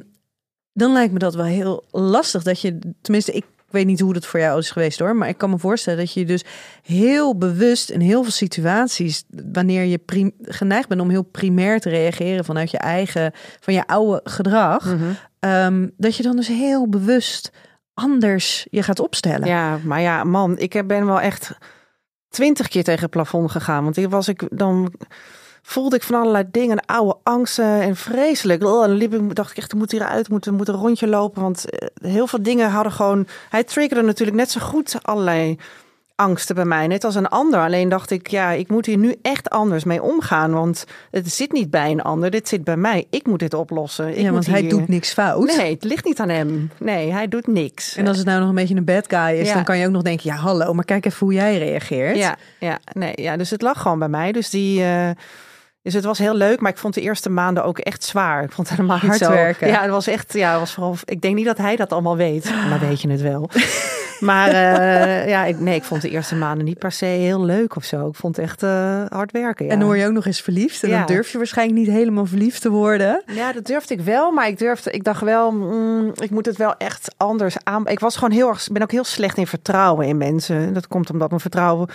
[0.73, 4.27] dan lijkt me dat wel heel lastig dat je, tenminste, ik weet niet hoe dat
[4.27, 6.45] voor jou is geweest hoor, maar ik kan me voorstellen dat je dus
[6.83, 11.89] heel bewust in heel veel situaties, wanneer je prim- geneigd bent om heel primair te
[11.89, 15.11] reageren vanuit je eigen, van je oude gedrag, Mhm.
[15.41, 17.51] ehm, dat je dan dus heel bewust
[17.95, 19.49] anders je gaat opstellen.
[19.49, 21.51] Ja, maar ja, man, ik heb- ben wel echt
[22.29, 23.85] twintig keer tegen het plafond gegaan.
[23.85, 24.93] Want ik was ik dan
[25.63, 28.65] voelde ik van allerlei dingen, oude angsten en vreselijk.
[28.65, 31.07] Oh, en dan liep ik, dacht ik echt, ik moet hieruit, moet, moet een rondje
[31.07, 31.43] lopen.
[31.43, 33.27] Want eh, heel veel dingen hadden gewoon.
[33.51, 35.57] Hij triggerde natuurlijk net zo goed allerlei
[36.15, 37.61] angsten bij mij, net als een ander.
[37.61, 40.53] Alleen dacht ik, ja, ik moet hier nu echt anders mee omgaan.
[40.53, 43.07] Want het zit niet bij een ander, dit zit bij mij.
[43.11, 44.09] Ik moet dit oplossen.
[44.09, 45.57] Ik Ja, moet want hij doet niks fout.
[45.57, 46.71] Nee, het ligt niet aan hem.
[46.79, 47.97] Nee, hij doet niks.
[47.97, 49.55] En als het nou nog een beetje een bad guy is, Ja.
[49.55, 52.17] dan kan je ook nog denken, ja hallo, maar kijk even hoe jij reageert.
[52.17, 54.33] Ja, ja, nee, ja, dus het lag gewoon bij mij.
[54.33, 55.11] Dus die, eh,
[55.91, 58.43] Dus het was heel leuk, maar ik vond de eerste maanden ook echt zwaar.
[58.43, 59.31] Ik vond het helemaal Hard zo.
[59.31, 59.69] werken.
[59.69, 60.97] Ja, het was echt, ja, het was vooral.
[61.05, 63.51] Ik denk niet dat hij dat allemaal weet, maar weet je het wel.
[64.21, 67.77] maar eh, ja, ik, nee, ik vond de eerste maanden niet per se heel leuk
[67.77, 68.09] of zo.
[68.09, 69.65] Ik vond het echt eh, hard werken.
[69.65, 69.71] Ja.
[69.73, 70.83] En dan word je ook nog eens verliefd.
[70.83, 70.97] En Ja.
[70.97, 73.23] dan durf je waarschijnlijk niet helemaal verliefd te worden.
[73.27, 76.57] Ja, dat durfde ik wel, maar ik durfde, ik dacht wel, mm, ik moet het
[76.57, 77.87] wel echt anders aan.
[77.87, 80.75] Ik was gewoon heel erg, ben ook heel slecht in vertrouwen in mensen.
[80.75, 81.89] Dat komt omdat mijn vertrouwen,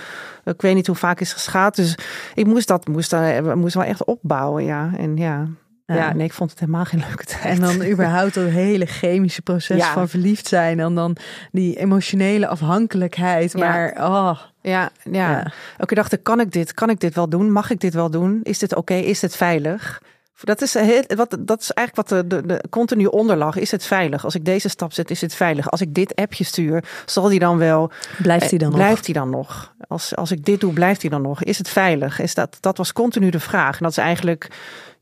[0.45, 1.75] ik weet niet hoe vaak is geschaad.
[1.75, 1.97] Dus
[2.33, 4.89] ik moest dat, moest, uh, moest wel echt opbouwen, ja.
[4.97, 5.47] En ja,
[5.86, 5.95] ja.
[5.95, 6.13] Ja.
[6.13, 7.43] nee, ik vond het helemaal geen leuke tijd.
[7.43, 9.93] En dan überhaupt dat hele chemische proces Ja.
[9.93, 10.80] van verliefd zijn.
[10.80, 11.17] En dan
[11.52, 13.52] die emotionele afhankelijkheid.
[13.52, 13.60] Ja.
[13.60, 15.52] Maar oh, Ja, ja.
[15.78, 16.74] Ik dacht, kan ik dit?
[16.74, 17.52] Kan ik dit wel doen?
[17.52, 18.39] Mag ik dit wel doen?
[18.43, 18.93] Is dit oké?
[18.93, 20.02] Is het veilig?
[20.41, 23.56] Dat is, heel, wat, dat is eigenlijk wat de, de, de continu onderlag.
[23.56, 24.24] Is het veilig?
[24.24, 25.71] Als ik deze stap zet, is het veilig?
[25.71, 27.91] Als ik dit appje stuur, zal die dan wel...
[28.21, 28.86] blijft hij dan eh, nog?
[28.86, 29.74] Blijft hij dan nog?
[29.88, 31.43] Als, als ik dit doe, blijft hij dan nog?
[31.43, 32.19] Is het veilig?
[32.19, 33.78] Is dat, dat was continu de vraag.
[33.78, 34.48] En dat is eigenlijk...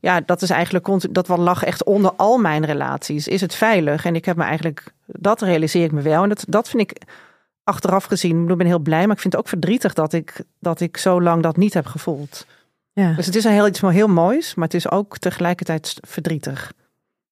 [0.04, 3.28] Ja, dat is eigenlijk dat wat lag echt onder al mijn relaties.
[3.28, 4.04] Is het veilig?
[4.04, 6.22] En ik heb me eigenlijk, dat realiseer ik me wel.
[6.22, 7.02] En dat, dat vind ik
[7.62, 10.80] achteraf gezien, ik ben heel blij, maar ik vind het ook verdrietig dat ik, dat
[10.80, 12.46] ik zo lang dat niet heb gevoeld.
[12.92, 13.12] Ja.
[13.12, 16.72] Dus het is een heel, iets heel moois, maar het is ook tegelijkertijd verdrietig.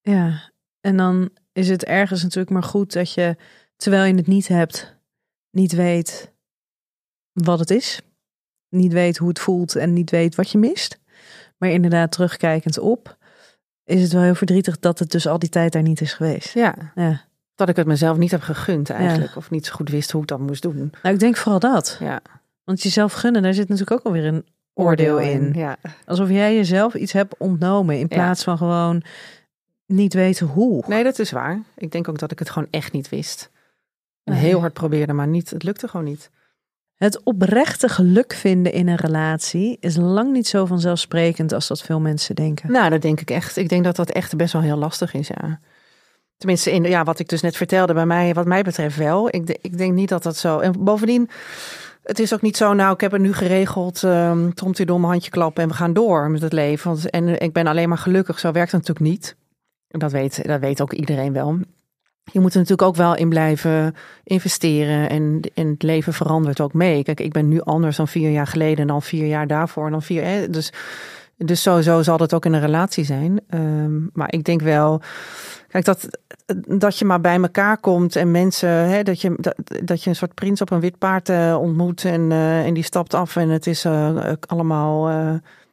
[0.00, 0.50] ja.
[0.80, 3.36] En dan is het ergens natuurlijk maar goed dat je,
[3.76, 4.96] terwijl je het niet hebt,
[5.50, 6.32] niet weet
[7.32, 8.00] wat het is.
[8.68, 11.00] Niet weet hoe het voelt en niet weet wat je mist.
[11.62, 13.16] Maar inderdaad, terugkijkend op,
[13.84, 16.54] is het wel heel verdrietig dat het dus al die tijd daar niet is geweest.
[16.54, 17.20] Ja, Ja.
[17.54, 19.36] dat ik het mezelf niet heb gegund eigenlijk.
[19.36, 20.92] Of niet zo goed wist hoe ik dat moest doen.
[21.02, 21.96] Nou, ik denk vooral dat.
[22.00, 22.20] Ja.
[22.64, 24.44] Want jezelf gunnen, daar zit natuurlijk ook alweer een
[24.74, 25.52] oordeel in.
[25.54, 28.16] Ja, Alsof jij jezelf iets hebt ontnomen in Ja.
[28.16, 29.02] plaats van gewoon
[29.86, 30.84] niet weten hoe.
[30.86, 31.62] nee, dat is waar.
[31.76, 33.50] Ik denk ook dat ik het gewoon echt niet wist.
[34.24, 34.42] En Nee.
[34.42, 36.30] heel hard probeerde, maar niet, het lukte gewoon niet.
[37.02, 42.00] Het oprechte geluk vinden in een relatie is lang niet zo vanzelfsprekend als dat veel
[42.00, 42.72] mensen denken.
[42.72, 43.56] Nou, dat denk ik echt.
[43.56, 45.60] Ik denk dat dat echt best wel heel lastig is, ja.
[46.36, 49.28] Tenminste, in, ja, wat ik dus net vertelde, bij mij, wat mij betreft wel.
[49.28, 50.58] Ik, ik denk niet dat dat zo...
[50.58, 51.30] En bovendien,
[52.02, 55.62] het is ook niet zo, nou, ik heb het nu geregeld, um, tromtidom, handje klappen
[55.62, 57.10] en we gaan door met het leven.
[57.10, 59.36] En ik ben alleen maar gelukkig, zo werkt het natuurlijk niet.
[59.88, 61.58] Dat weet, dat weet ook iedereen wel.
[62.24, 66.72] Je moet er natuurlijk ook wel in blijven investeren en, en het leven verandert ook
[66.72, 67.02] mee.
[67.02, 69.92] Kijk, ik ben nu anders dan vier jaar geleden en dan vier jaar daarvoor en
[69.92, 70.24] dan vier...
[70.24, 70.72] Hè, dus,
[71.36, 73.40] dus sowieso zal dat ook in een relatie zijn.
[73.48, 75.00] Ehm, maar ik denk wel,
[75.68, 76.08] kijk, dat,
[76.66, 79.54] dat je maar bij elkaar komt en mensen, hè, dat, je, dat,
[79.84, 82.84] dat je een soort prins op een wit paard eh, ontmoet en, eh, en die
[82.84, 85.10] stapt af en het is eh, allemaal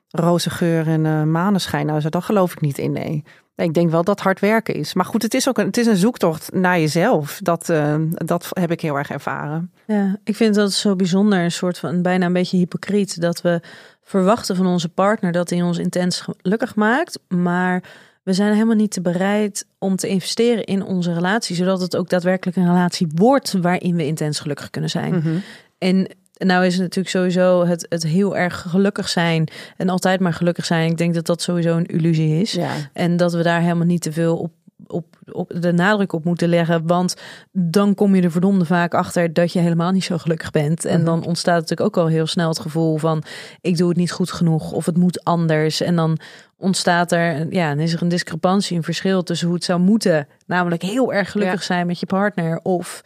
[0.09, 1.85] roze geur en maneschijn.
[1.85, 3.23] Nou, dat geloof ik niet in, nee.
[3.59, 4.93] Ik denk wel dat hard werken is.
[4.93, 7.39] Maar goed, het is ook een, het is een zoektocht naar jezelf.
[7.43, 9.71] Dat, eh, dat heb ik heel erg ervaren.
[9.85, 13.61] Ja, ik vind dat zo bijzonder, een soort van bijna een beetje hypocriet, dat we
[14.03, 17.83] verwachten van onze partner dat hij ons intens gelukkig maakt, maar
[18.23, 22.09] we zijn helemaal niet te bereid om te investeren in onze relatie, zodat het ook
[22.09, 25.15] daadwerkelijk een relatie wordt waarin we intens gelukkig kunnen zijn.
[25.15, 25.37] Mhm.
[25.77, 26.07] En
[26.47, 29.47] nou is het natuurlijk sowieso het, het heel erg gelukkig zijn
[29.77, 30.89] en altijd maar gelukkig zijn.
[30.91, 32.51] Ik denk dat dat sowieso een illusie is.
[32.51, 32.71] Ja.
[32.93, 34.51] En dat we daar helemaal niet te veel op,
[34.87, 36.87] op, op de nadruk op moeten leggen.
[36.87, 37.15] Want
[37.51, 40.85] dan kom je er verdomde vaak achter dat je helemaal niet zo gelukkig bent.
[40.85, 41.05] En Mhm.
[41.05, 43.23] dan ontstaat natuurlijk ook al heel snel het gevoel van
[43.61, 45.81] ik doe het niet goed genoeg of het moet anders.
[45.81, 46.17] En dan
[46.57, 50.27] ontstaat er, ja, dan is er een discrepantie, een verschil tussen hoe het zou moeten.
[50.45, 51.65] Namelijk heel erg gelukkig Ja.
[51.65, 53.01] zijn met je partner of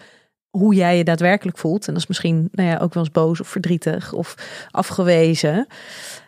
[0.58, 1.88] hoe jij je daadwerkelijk voelt.
[1.88, 4.36] En dat is misschien nou ja, ook wel eens boos of verdrietig of
[4.72, 5.68] afgewezen.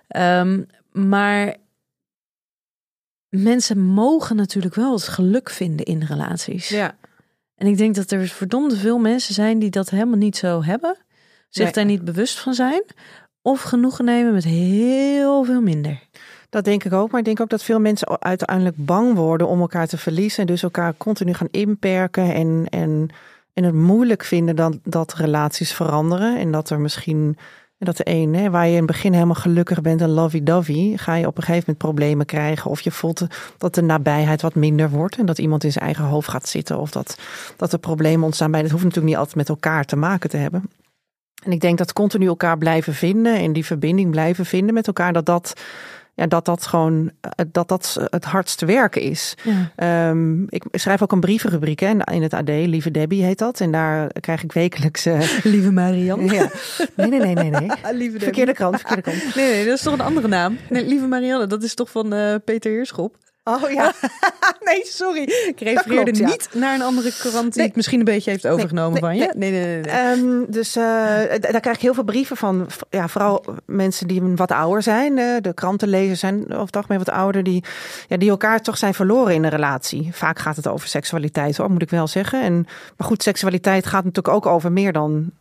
[0.08, 0.62] Ehm,
[0.92, 1.56] maar
[3.30, 6.70] mensen mogen natuurlijk wel het geluk vinden in relaties.
[6.70, 6.96] ja.
[7.56, 10.98] En ik denk dat er verdomde veel mensen zijn die dat helemaal niet zo hebben.
[11.50, 11.74] Zich Nee.
[11.74, 12.84] daar niet bewust van zijn.
[13.42, 16.00] Of genoegen nemen met heel veel minder.
[16.50, 17.12] Dat denk ik ook.
[17.12, 20.40] Maar ik denk ook dat veel mensen uiteindelijk bang worden om elkaar te verliezen.
[20.40, 22.34] En dus elkaar continu gaan inperken.
[22.34, 23.10] En, en,
[23.56, 26.38] en het moeilijk vinden dat, dat relaties veranderen.
[26.40, 27.38] En dat er misschien.
[27.78, 31.16] Dat de een, hè, waar je in het begin helemaal gelukkig bent en lovey-dovey, ga
[31.16, 32.72] je op een gegeven moment problemen krijgen.
[32.72, 35.18] Of je voelt dat de nabijheid wat minder wordt.
[35.18, 36.80] En dat iemand in zijn eigen hoofd gaat zitten.
[36.80, 37.18] Of dat,
[37.58, 38.62] dat er problemen ontstaan bij.
[38.62, 40.70] Dat hoeft natuurlijk niet altijd met elkaar te maken te hebben.
[41.44, 45.14] En ik denk dat continu elkaar blijven vinden en die verbinding blijven vinden met elkaar,
[45.14, 45.54] dat dat,
[46.16, 49.36] ja, dat, dat gewoon eh, dat dat het hardste werken is.
[49.44, 49.72] Ja.
[49.76, 53.60] Ehm, ik schrijf ook een brievenrubriek hè, in het AD, Lieve Debbie heet dat.
[53.60, 55.06] En daar krijg ik wekelijks.
[55.06, 56.34] eh, Lieve Marianne.
[56.34, 56.50] ja.
[56.96, 57.70] Nee, nee, nee, nee, nee.
[58.02, 59.24] Lieve Verkeerde krant, verkeerde krant.
[59.36, 60.58] Nee, nee, dat is toch een andere naam.
[60.70, 63.18] Nee, Lieve Marianne, dat is toch van eh, Peter Heerschop?
[63.48, 63.94] Oh ja.
[64.68, 65.22] nee, sorry.
[65.22, 66.28] Ik refereerde klopt, ja.
[66.28, 67.66] niet naar een andere krant die Nee.
[67.68, 69.34] het misschien een beetje heeft overgenomen nee, van je.
[69.36, 69.82] Nee, nee, nee.
[69.82, 69.92] nee.
[69.92, 70.84] Ehm, dus eh,
[71.40, 72.68] daar krijg ik heel veel brieven van.
[72.90, 75.18] Ja, vooral mensen die wat ouder zijn.
[75.18, 77.44] eh, de krantenlezers zijn over het algemeen wat ouder.
[77.44, 77.64] Die,
[78.08, 80.10] ja, die elkaar toch zijn verloren in een relatie.
[80.14, 82.42] Vaak gaat het over seksualiteit, hoor, moet ik wel zeggen.
[82.44, 82.54] En,
[82.98, 85.32] maar goed, seksualiteit gaat natuurlijk ook over meer dan,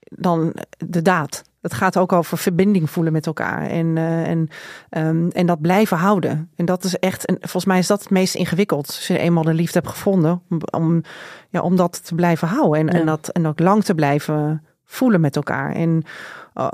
[0.00, 0.54] dan
[0.86, 1.42] de daad.
[1.64, 3.66] Het gaat ook over verbinding voelen met elkaar.
[3.66, 4.48] En, eh, en,
[4.90, 6.50] ehm, en dat blijven houden.
[6.56, 8.86] En dat is echt, en volgens mij is dat het meest ingewikkeld.
[8.86, 10.42] Als je eenmaal de liefde hebt gevonden.
[10.50, 11.02] Om, om,
[11.48, 12.80] ja, om dat te blijven houden.
[12.80, 13.00] En, Ja.
[13.00, 15.72] en, dat, en ook lang te blijven voelen met elkaar.
[15.74, 16.02] En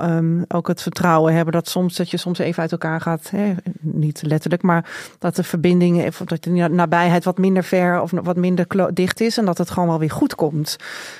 [0.01, 3.29] um, ook het vertrouwen hebben dat soms dat je soms even uit elkaar gaat.
[3.29, 3.53] Hè?
[3.79, 4.89] Niet letterlijk, maar
[5.19, 9.37] dat de verbinding, of dat de nabijheid wat minder ver of wat minder dicht is.
[9.37, 10.75] En dat het gewoon wel weer goed komt.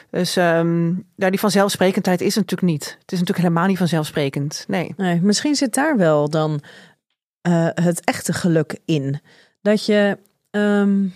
[0.10, 2.84] Dus um, ja, die vanzelfsprekendheid is natuurlijk niet.
[2.84, 4.66] Het is natuurlijk helemaal niet vanzelfsprekend.
[4.68, 4.94] Nee.
[4.98, 6.62] nee misschien zit daar wel dan
[7.48, 9.20] uh, het echte geluk in.
[9.62, 10.18] Dat je.
[10.52, 11.14] Um,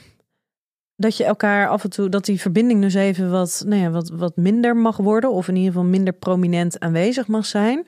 [0.95, 4.09] dat je elkaar af en toe, dat die verbinding dus even wat, nou ja, wat,
[4.13, 7.87] wat minder mag worden, of in ieder geval minder prominent aanwezig mag zijn.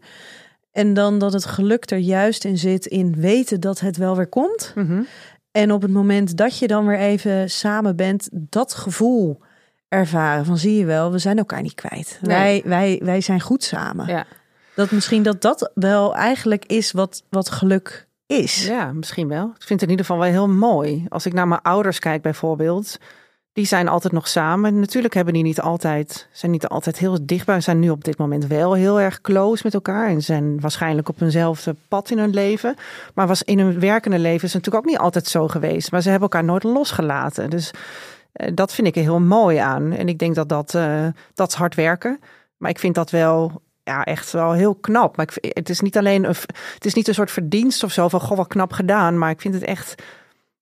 [0.72, 4.28] En dan dat het geluk er juist in zit in weten dat het wel weer
[4.28, 4.72] komt.
[4.76, 5.08] Mm -hmm.
[5.52, 9.41] En op het moment dat je dan weer even samen bent, dat gevoel
[9.88, 12.20] ervaren van zie je wel, we zijn elkaar niet kwijt.
[12.22, 12.38] Nee.
[12.38, 14.08] Wij, wij, wij zijn goed samen.
[14.08, 14.26] Ja.
[14.76, 18.66] Dat misschien dat dat wel eigenlijk is wat, wat geluk is.
[18.66, 19.46] Ja, misschien wel.
[19.46, 21.06] Ik vind het in ieder geval wel heel mooi.
[21.10, 22.98] Als ik naar mijn ouders kijk bijvoorbeeld,
[23.54, 24.80] die zijn altijd nog samen.
[24.80, 28.48] Natuurlijk hebben die niet altijd, zijn niet altijd heel dichtbij, zijn nu op dit moment
[28.48, 32.76] wel heel erg close met elkaar en zijn waarschijnlijk op eenzelfde pad in hun leven.
[33.13, 35.92] Maar was in hun werkende leven is natuurlijk ook niet altijd zo geweest.
[35.92, 37.50] Maar ze hebben elkaar nooit losgelaten.
[37.50, 37.72] Dus
[38.34, 39.92] uh, dat vind ik er heel mooi aan.
[39.92, 42.20] En ik denk dat dat, uh, dat hard werken.
[42.58, 45.17] Maar ik vind dat wel ja, echt wel heel knap.
[45.17, 46.36] Maar ik, het is niet alleen een,
[46.73, 49.17] het is niet een soort verdienst of zo van goh, wat knap gedaan.
[49.17, 50.04] Maar ik vind het echt,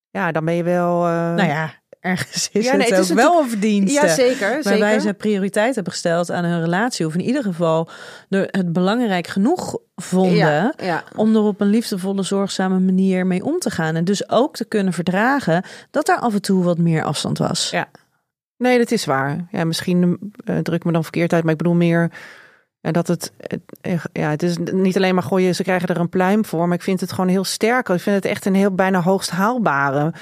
[0.09, 1.07] ja, dan ben je wel.
[1.07, 1.33] Uh...
[1.33, 4.05] Nou ja, ergens is ja, nee, het, het ook wel een verdienste.
[4.05, 4.49] Ja, zeker.
[4.49, 5.01] Waarbij zeker.
[5.01, 7.05] ze prioriteit hebben gesteld aan hun relatie.
[7.05, 7.89] Of in ieder geval
[8.29, 10.37] het belangrijk genoeg vonden.
[10.37, 11.03] Ja, ja.
[11.15, 13.95] om er op een liefdevolle, zorgzame manier mee om te gaan.
[13.95, 17.69] En dus ook te kunnen verdragen dat er af en toe wat meer afstand was.
[17.69, 17.87] Ja.
[18.57, 19.47] Nee, dat is waar.
[19.51, 22.11] Ja, misschien uh, druk me dan verkeerd uit, maar ik bedoel meer.
[22.85, 23.31] En dat het,
[24.11, 26.83] ja, het is niet alleen maar gooien, ze krijgen er een pluim voor, maar ik
[26.83, 27.89] vind het gewoon heel sterk.
[27.89, 30.13] Ik vind het echt een heel bijna hoogst haalbare.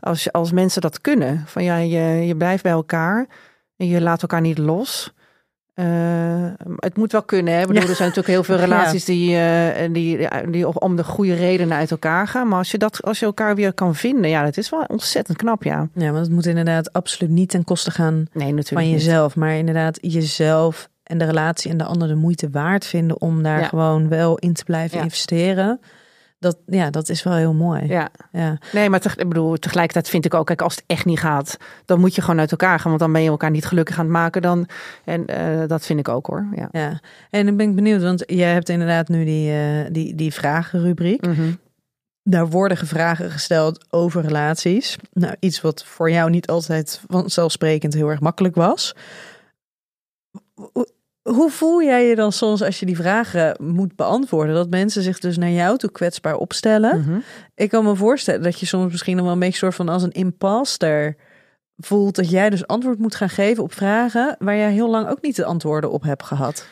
[0.00, 1.42] Als, als mensen dat kunnen.
[1.46, 3.26] Van ja, je, je blijft bij elkaar
[3.76, 5.12] en je laat elkaar niet los.
[5.74, 5.86] Uh,
[6.76, 7.54] het moet wel kunnen.
[7.54, 7.60] Hè?
[7.60, 7.88] Ik bedoel, ja.
[7.88, 9.12] Er zijn natuurlijk heel veel relaties ja.
[9.12, 12.48] die, uh, die, die om de goede redenen uit elkaar gaan.
[12.48, 15.36] Maar als je, dat, als je elkaar weer kan vinden, ja, dat is wel ontzettend
[15.36, 15.88] knap, ja.
[15.94, 19.26] Ja, want het moet inderdaad absoluut niet ten koste gaan nee, van jezelf.
[19.34, 19.44] Niet.
[19.44, 23.60] Maar inderdaad jezelf en de relatie en de ander de moeite waard vinden om daar
[23.60, 23.66] ja.
[23.66, 25.04] gewoon wel in te blijven Ja.
[25.04, 25.80] investeren.
[26.38, 27.86] Dat, ja, dat is wel heel mooi.
[27.86, 28.08] Ja.
[28.32, 28.58] Ja.
[28.72, 31.56] Nee, maar te, ik bedoel, tegelijkertijd vind ik ook, kijk, als het echt niet gaat,
[31.84, 34.04] dan moet je gewoon uit elkaar gaan, want dan ben je elkaar niet gelukkig aan
[34.04, 34.42] het maken.
[34.42, 34.68] Dan,
[35.04, 36.46] en uh, dat vind ik ook hoor.
[36.54, 36.68] Ja.
[36.72, 37.00] ja.
[37.30, 41.26] En dan ben ik benieuwd, want jij hebt inderdaad nu die, uh, die, die vragenrubriek.
[41.26, 41.58] Mm -hmm.
[42.22, 44.96] Daar worden vragen gesteld over relaties.
[45.12, 48.94] Nou, iets wat voor jou niet altijd vanzelfsprekend heel erg makkelijk was.
[51.22, 54.54] Hoe voel jij je dan soms als je die vragen moet beantwoorden?
[54.54, 56.98] Dat mensen zich dus naar jou toe kwetsbaar opstellen.
[56.98, 57.22] Mm -hmm.
[57.54, 60.02] Ik kan me voorstellen dat je soms misschien nog wel een beetje soort van als
[60.02, 61.16] een imposter
[61.76, 62.14] voelt.
[62.14, 65.36] Dat jij dus antwoord moet gaan geven op vragen waar jij heel lang ook niet
[65.36, 66.66] de antwoorden op hebt gehad.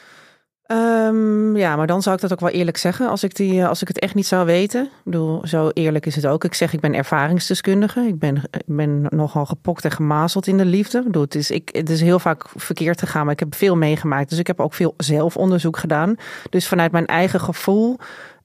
[0.73, 3.09] Um, ja, maar dan zou ik dat ook wel eerlijk zeggen.
[3.09, 4.85] Als ik, die, als ik het echt niet zou weten.
[4.85, 6.45] Ik bedoel, zo eerlijk is het ook.
[6.45, 8.01] Ik zeg, ik ben ervaringsdeskundige.
[8.01, 11.05] Ik ben, ik ben nogal gepokt en gemazeld in de liefde.
[11.07, 14.31] Ik het, is, ik, het is heel vaak verkeerd gegaan, maar ik heb veel meegemaakt.
[14.31, 16.15] Dus ik heb ook veel zelfonderzoek gedaan.
[16.51, 17.99] Dus vanuit mijn eigen gevoel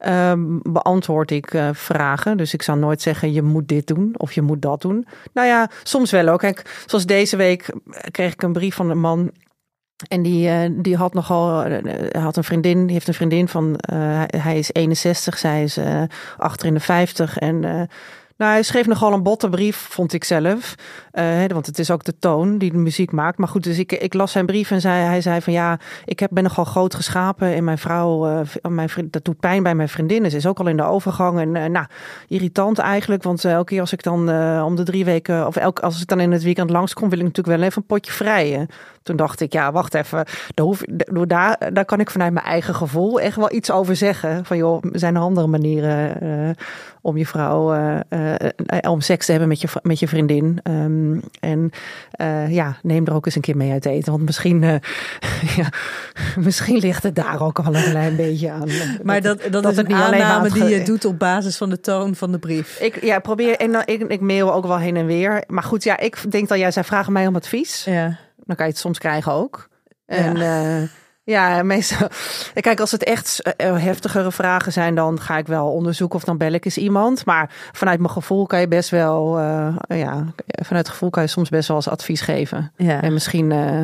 [0.07, 2.37] um, beantwoord ik uh, vragen.
[2.37, 5.07] Dus ik zou nooit zeggen, je moet dit doen of je moet dat doen.
[5.33, 6.39] Nou ja, soms wel ook.
[6.39, 7.73] Kijk, zoals deze week
[8.11, 9.31] kreeg ik een brief van een man
[10.07, 11.79] en die, uh, die had nogal, uh,
[12.11, 15.79] had een vriendin, heeft een vriendin van, uh, hij, is 61, zij is
[16.37, 17.37] achter in de 50.
[17.37, 17.59] En
[18.37, 20.75] nou, hij schreef nogal een botte brief, vond ik zelf.
[21.47, 23.37] want het is ook de toon die de muziek maakt.
[23.37, 26.19] Maar goed, dus ik, ik las zijn brief en zei, hij zei van ja, ik
[26.19, 27.53] heb, ben nogal groot geschapen.
[27.53, 30.29] En mijn vrouw, mijn vriend, dat doet pijn bij mijn vriendin.
[30.29, 31.39] Ze is ook al in de overgang.
[31.39, 31.85] En nou,
[32.27, 34.19] irritant eigenlijk, want elke keer als ik dan
[34.63, 37.25] om de drie weken, of elke, als ik dan in het weekend langskom, wil ik
[37.25, 38.69] natuurlijk wel even een potje vrijen.
[39.05, 40.25] Toen dacht ik, ja, wacht even.
[40.53, 40.81] Daar, hoef,
[41.27, 44.45] daar, daar kan ik vanuit mijn eigen gevoel echt wel iets over zeggen.
[44.45, 46.49] Van joh, zijn er andere manieren uh,
[47.01, 50.59] om je vrouw uh, eh, om seks te hebben met je, met je vriendin.
[50.63, 51.69] Ehm, en
[52.11, 54.11] eh, ja, neem er ook eens een keer mee uit eten.
[54.11, 54.75] Want misschien, eh,
[55.57, 55.69] ja,
[56.39, 58.69] misschien ligt het daar ook al een klein beetje aan.
[59.03, 62.15] Maar dat, dat, dat is een aanname die je doet op basis van de toon
[62.15, 62.79] van de brief.
[62.79, 65.43] Ik ja, probeer en dan- ik, ik mail ook wel heen en weer.
[65.47, 67.83] Maar goed, ja, ik denk dat jij zij vragen mij om advies.
[67.83, 68.17] Ja.
[68.45, 69.69] Dan kan je het soms krijgen ook.
[70.05, 70.87] En ja,
[71.23, 72.07] ja meestal.
[72.53, 76.37] Kijk, als het echt eh, heftigere vragen zijn, dan ga ik wel onderzoeken of dan
[76.37, 77.25] bel ik eens iemand.
[77.25, 81.29] Maar vanuit mijn gevoel kan je best wel, eh, ja, vanuit het gevoel kan je
[81.29, 82.71] soms best wel eens advies geven.
[82.75, 83.01] Ja.
[83.01, 83.83] En misschien, eh,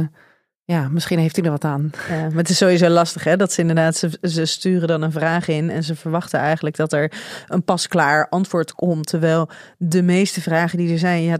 [0.64, 1.92] ja, misschien heeft hij er wat aan.
[2.10, 3.38] Ja, maar het is sowieso lastig, hè?
[3.38, 6.94] Dat ze inderdaad, ze, ze sturen dan een vraag in en ze verwachten eigenlijk dat
[6.94, 7.12] er
[7.48, 9.08] een pasklaar antwoord komt.
[9.08, 11.38] Terwijl de meeste vragen die er zijn, ja,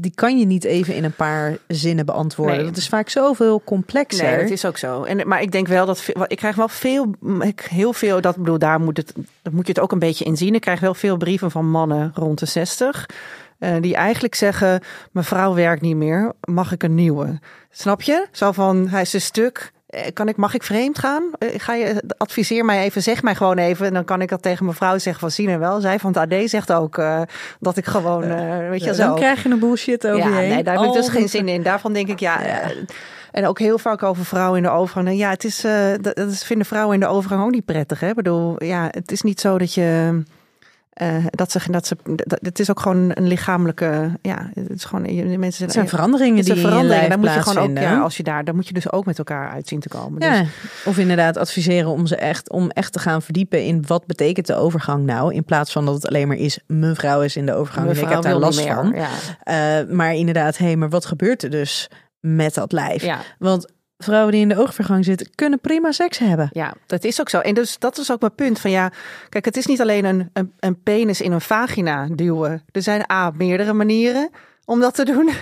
[0.00, 2.56] die kan je niet even in een paar zinnen beantwoorden.
[2.56, 2.64] Nee.
[2.64, 4.30] Dat is vaak zoveel complexer.
[4.30, 5.02] Nee, dat is ook zo.
[5.02, 8.58] En, maar ik denk wel dat ik krijg wel veel, ik, heel veel, dat bedoel,
[8.58, 10.54] daar moet, het, dat moet je het ook een beetje in zien.
[10.54, 13.08] Ik krijg wel veel brieven van mannen rond de 60.
[13.58, 14.80] eh, die eigenlijk zeggen:
[15.10, 17.38] Mevrouw werkt niet meer, mag ik een nieuwe?
[17.70, 18.26] Snap je?
[18.32, 19.72] Zo van: Hij is een stuk.
[19.94, 21.22] Eh, Kan ik, mag ik vreemd gaan?
[21.38, 23.86] Eh, Ga je, adviseer mij even, zeg mij gewoon even.
[23.86, 25.80] En dan kan ik dat tegen mevrouw zeggen van zien en wel.
[25.80, 27.20] Zij van het AD zegt ook eh,
[27.60, 28.20] dat ik gewoon,
[28.70, 29.06] weet je, Ja, zo.
[29.06, 30.48] dan krijg je een bullshit over Ja, je heen.
[30.48, 31.62] nee, daar heb ik dus geen zin in.
[31.62, 32.40] Daarvan denk ik, ja.
[32.42, 32.60] Ja.
[33.32, 35.16] En ook heel vaak over vrouwen in de overgang.
[35.16, 38.00] Ja, het is, eh, dat, vinden vrouwen in de overgang ook niet prettig.
[38.00, 38.08] Hè?
[38.08, 40.22] Ik bedoel, ja, het is niet zo dat je.
[40.94, 44.84] Eh, dat ze, dat ze, dat, het is ook gewoon een lichamelijke, ja, het is
[44.84, 46.98] gewoon, je- mensen Het zijn veranderingen het die in je veranderingen.
[46.98, 49.04] lijf Daar moet je gewoon ook, ja, als je daar, daar moet je dus ook
[49.04, 50.22] met elkaar uit zien te komen.
[50.22, 50.48] Ja, Dus,
[50.84, 54.54] of inderdaad adviseren om ze echt, om echt te gaan verdiepen in wat betekent de
[54.54, 55.34] overgang nou.
[55.34, 58.08] In plaats van dat het alleen maar is, mevrouw is in de overgang en ik
[58.08, 58.74] heb daar last meer.
[58.74, 58.92] van.
[58.94, 59.08] Ja,
[59.42, 61.90] Eh, maar inderdaad, hé, maar wat gebeurt er dus
[62.20, 63.02] met dat lijf?
[63.04, 63.18] ja.
[63.38, 66.48] Want vrouwen die in de overgang zitten, kunnen prima seks hebben.
[66.52, 67.38] Ja, dat is ook zo.
[67.38, 68.92] En dus dat is ook mijn punt van ja,
[69.28, 72.64] kijk, het is niet alleen een, een, een penis in een vagina duwen.
[72.70, 74.30] Er zijn A, meerdere manieren
[74.64, 75.26] om dat te doen.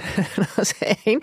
[0.54, 0.74] dat is
[1.04, 1.20] één.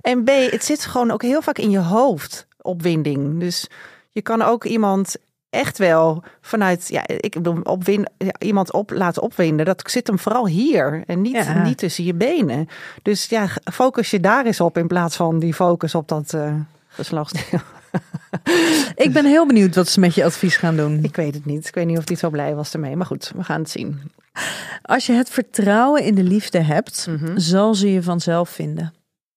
[0.00, 3.40] En B, het zit gewoon ook heel vaak in je hoofd, opwinding.
[3.40, 3.68] Dus
[4.10, 5.16] je kan ook iemand
[5.52, 8.06] echt wel vanuit, ja, ik bedoel, opwin,
[8.38, 9.66] iemand op laten opwinden.
[9.66, 11.62] Dat zit hem vooral hier en niet, Ja.
[11.62, 12.68] niet tussen je benen.
[13.02, 16.54] Dus ja, focus je daar eens op in plaats van die focus op dat eh
[16.88, 17.60] geslachtsdeel.
[18.94, 20.98] Ik ben heel benieuwd wat ze met je advies gaan doen.
[21.02, 21.66] Ik weet het niet.
[21.68, 22.96] Ik weet niet of hij zo blij was ermee.
[22.96, 24.00] Maar goed, we gaan het zien.
[24.82, 27.38] Als je het vertrouwen in de liefde hebt, Mhm.
[27.38, 28.94] zal ze je vanzelf vinden.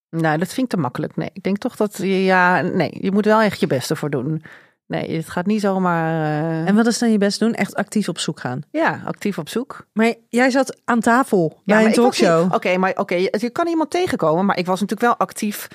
[0.10, 1.16] Nou, dat vind ik te makkelijk.
[1.16, 4.10] Nee, ik denk toch dat je, ja, nee, je moet wel echt je beste voor
[4.10, 4.44] doen.
[4.88, 7.54] Nee, het gaat niet zomaar, eh, En wat is dan je best doen?
[7.54, 8.62] Echt actief op zoek gaan.
[8.72, 9.88] ja, actief op zoek.
[9.94, 12.54] Maar jij zat aan tafel bij maar een talkshow.
[12.54, 15.68] Oké, maar oké, je, je kan iemand tegenkomen, maar ik was natuurlijk wel actief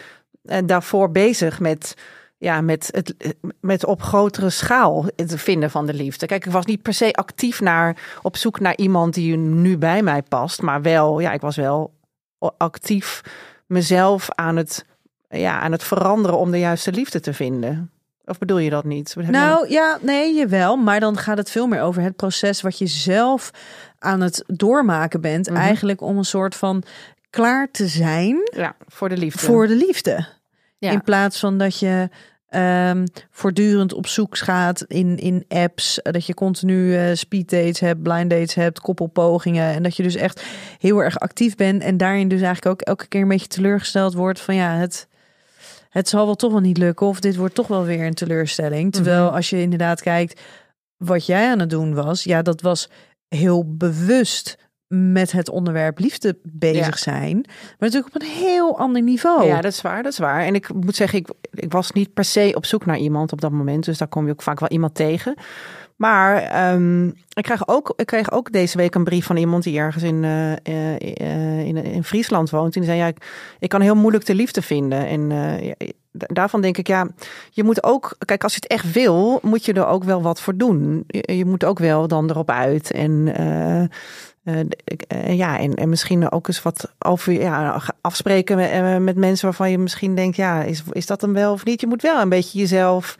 [0.43, 1.95] eh, daarvoor bezig met,
[2.39, 6.27] ja, met, het, met op grotere schaal het vinden van de liefde.
[6.27, 10.03] Kijk, ik was niet per se actief naar, op zoek naar iemand die nu bij
[10.03, 11.93] mij past, maar wel, ja, ik was wel
[12.57, 13.21] actief
[13.67, 14.85] mezelf aan het,
[15.29, 17.91] ja, aan het veranderen om de juiste liefde te vinden.
[18.25, 19.15] Of bedoel je dat niet?
[19.17, 20.77] Je- Nou ja, nee, jawel.
[20.77, 23.51] Maar dan gaat het veel meer over het proces wat je zelf
[23.99, 25.49] aan het doormaken bent.
[25.51, 25.59] Mhm.
[25.59, 26.83] Eigenlijk om een soort van
[27.31, 29.39] klaar te zijn ja, voor de liefde.
[29.47, 30.27] voor de liefde.
[30.79, 30.91] ja.
[30.91, 32.09] In plaats van dat je
[32.49, 36.01] ehm, voortdurend op zoek gaat in, in apps.
[36.03, 39.75] Dat je continu eh speed dates hebt, blind dates hebt, koppelpogingen.
[39.75, 40.43] En dat je dus echt
[40.79, 41.83] heel erg actief bent.
[41.83, 45.07] En daarin dus eigenlijk ook elke keer een beetje teleurgesteld wordt van ja, het,
[45.91, 47.07] het zal wel toch wel niet lukken.
[47.07, 48.93] Of dit wordt toch wel weer een teleurstelling.
[48.93, 49.35] Terwijl Mhm.
[49.35, 50.41] als je inderdaad kijkt
[50.97, 52.25] wat jij aan het doen was.
[52.25, 52.89] Ja, dat was
[53.29, 56.97] heel bewust met het onderwerp liefde bezig Ja.
[56.97, 57.35] zijn.
[57.47, 59.47] Maar natuurlijk op een heel ander niveau.
[59.47, 60.45] Ja, dat is waar, dat is waar.
[60.45, 63.41] En ik moet zeggen, ik, ik was niet per se op zoek naar iemand op
[63.41, 63.85] dat moment.
[63.85, 65.35] Dus daar kom je ook vaak wel iemand tegen.
[66.01, 69.79] Maar ehm, ik, krijg ook, ik kreeg ook deze week een brief van iemand die
[69.79, 72.75] ergens in, eh, eh, in, in Friesland woont.
[72.75, 73.13] En die zei, ja,
[73.59, 75.07] ik, kan heel moeilijk de liefde vinden.
[75.07, 77.09] En eh, daarvan denk ik, ja,
[77.51, 78.17] je moet ook...
[78.19, 81.05] Kijk, als je het echt wil, moet je er ook wel wat voor doen.
[81.07, 82.91] Je, moet ook wel dan erop uit.
[82.91, 83.25] En...
[85.27, 89.79] ja, en, en misschien ook eens wat over ja, afspreken met, met mensen waarvan je
[89.79, 91.81] misschien denkt, ja, is, is dat hem wel of niet?
[91.81, 93.17] Je moet wel een beetje jezelf,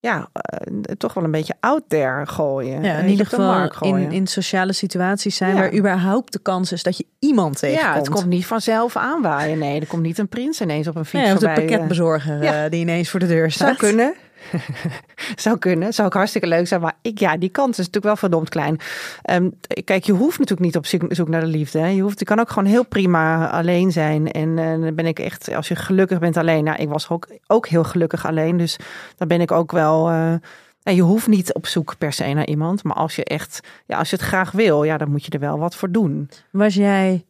[0.00, 2.82] ja, eh, toch wel een beetje out there gooien.
[2.82, 5.60] Ja, Een in ieder geval in, in sociale situaties zijn Ja.
[5.60, 7.86] waar überhaupt de kans is dat je iemand tegenkomt.
[7.94, 9.58] ja, het komt niet vanzelf aanwaaien.
[9.58, 11.56] Nee, er komt niet een prins ineens op een fiets Ja, of voorbij.
[11.64, 11.68] eh.
[11.68, 12.64] pakketbezorger Ja.
[12.64, 13.66] eh, die ineens voor de deur staat.
[13.78, 14.14] Zou kunnen.
[15.36, 15.94] Zou kunnen.
[15.94, 16.80] Zou ook hartstikke leuk zijn.
[16.80, 18.78] Maar ik, ja, die kans is natuurlijk wel verdomd klein.
[19.22, 19.50] Ehm,
[19.84, 21.78] kijk, je hoeft natuurlijk niet op zoek, naar de liefde.
[21.78, 21.86] Hè.
[21.86, 24.32] Je, hoeft, je kan ook gewoon heel prima alleen zijn.
[24.32, 26.64] En eh, dan ben ik echt, als je gelukkig bent alleen.
[26.64, 28.56] Nou, ik was ook, ook heel gelukkig alleen.
[28.56, 28.76] Dus
[29.16, 30.08] dan ben ik ook wel.
[30.08, 30.34] eh,
[30.82, 33.98] Nou, je hoeft niet op zoek per se naar iemand, maar als je echt, ja,
[33.98, 36.30] als je het graag wil, ja, dan moet je er wel wat voor doen.
[36.50, 37.24] Was jij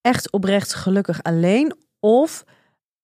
[0.00, 1.74] echt oprecht gelukkig alleen?
[2.00, 2.44] Of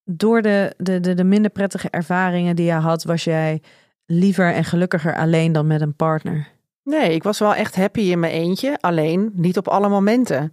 [0.09, 3.63] door de, de, de, de minder prettige ervaringen die je had, was jij
[4.07, 6.49] liever en gelukkiger alleen dan met een partner?
[6.83, 10.53] Nee, ik was wel echt happy in mijn eentje, alleen niet op alle momenten.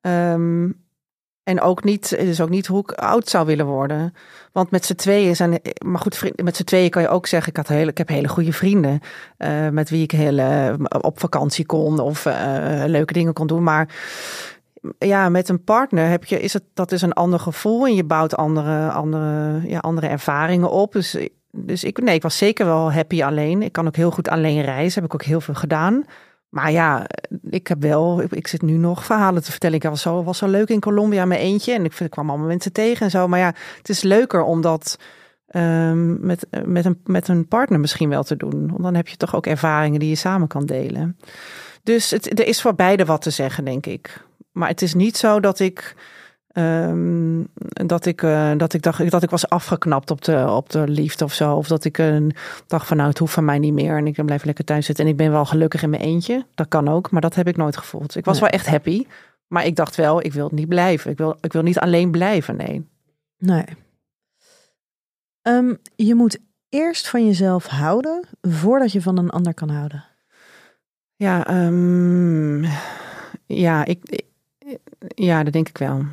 [0.00, 0.68] Ehm,
[1.42, 4.14] en ook niet, dus ook niet hoe ik oud zou willen worden.
[4.52, 7.56] Want met z'n tweeën zijn, maar goed, met z'n tweeën kan je ook zeggen, ik,
[7.56, 9.00] had hele, ik heb hele goede vrienden.
[9.36, 13.62] eh, met wie ik hele, op vakantie kon of eh, leuke dingen kon doen.
[13.62, 13.88] Maar
[14.98, 18.04] ja, met een partner heb je, is het, dat is een ander gevoel en je
[18.04, 20.92] bouwt andere, andere, ja, andere ervaringen op.
[20.92, 21.16] Dus,
[21.50, 23.62] dus ik, nee, ik was zeker wel happy alleen.
[23.62, 26.04] Ik kan ook heel goed alleen reizen, heb ik ook heel veel gedaan.
[26.48, 27.06] Maar ja,
[27.50, 29.76] ik heb wel, ik, zit nu nog verhalen te vertellen.
[29.76, 32.46] Ik was zo, was zo leuk in Colombia met eentje en ik, ik kwam allemaal
[32.46, 33.28] mensen tegen en zo.
[33.28, 34.98] Maar ja, het is leuker om dat
[35.46, 38.68] ehm, met, met, een, met een partner misschien wel te doen.
[38.68, 41.16] Want dan heb je toch ook ervaringen die je samen kan delen.
[41.82, 44.25] Dus het, er is voor beide wat te zeggen, denk ik.
[44.56, 45.94] Maar het is niet zo dat ik.
[46.48, 47.42] ehm,
[47.86, 51.24] dat, ik, eh, dat ik dacht dat ik was afgeknapt op de, op de liefde
[51.24, 51.54] of zo.
[51.56, 52.32] Of dat ik een
[52.66, 53.96] dacht van nou, het hoeft van mij niet meer.
[53.96, 55.04] En ik blijf lekker thuis zitten.
[55.04, 56.46] En ik ben wel gelukkig in mijn eentje.
[56.54, 58.16] Dat kan ook, maar dat heb ik nooit gevoeld.
[58.16, 58.50] Ik was Nee.
[58.50, 59.06] wel echt happy.
[59.46, 61.10] Maar ik dacht wel, ik wil niet blijven.
[61.10, 62.56] Ik wil, ik wil niet alleen blijven.
[62.56, 62.88] Nee.
[63.38, 63.64] Nee.
[65.42, 66.38] Ehm, je moet
[66.68, 70.04] eerst van jezelf houden voordat je van een ander kan houden.
[71.16, 72.62] Ja, ehm,
[73.46, 74.24] ja, ik, ik-
[75.14, 76.04] ja, dat denk ik wel.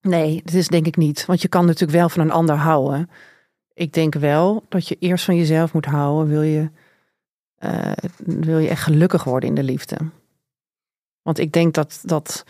[0.00, 1.26] Nee, dat is denk ik niet.
[1.26, 3.10] Want je kan natuurlijk wel van een ander houden.
[3.74, 6.28] Ik denk wel dat je eerst van jezelf moet houden.
[6.28, 6.70] Wil je,
[7.56, 9.96] eh, wil je echt gelukkig worden in de liefde.
[11.22, 12.44] Want ik denk dat, dat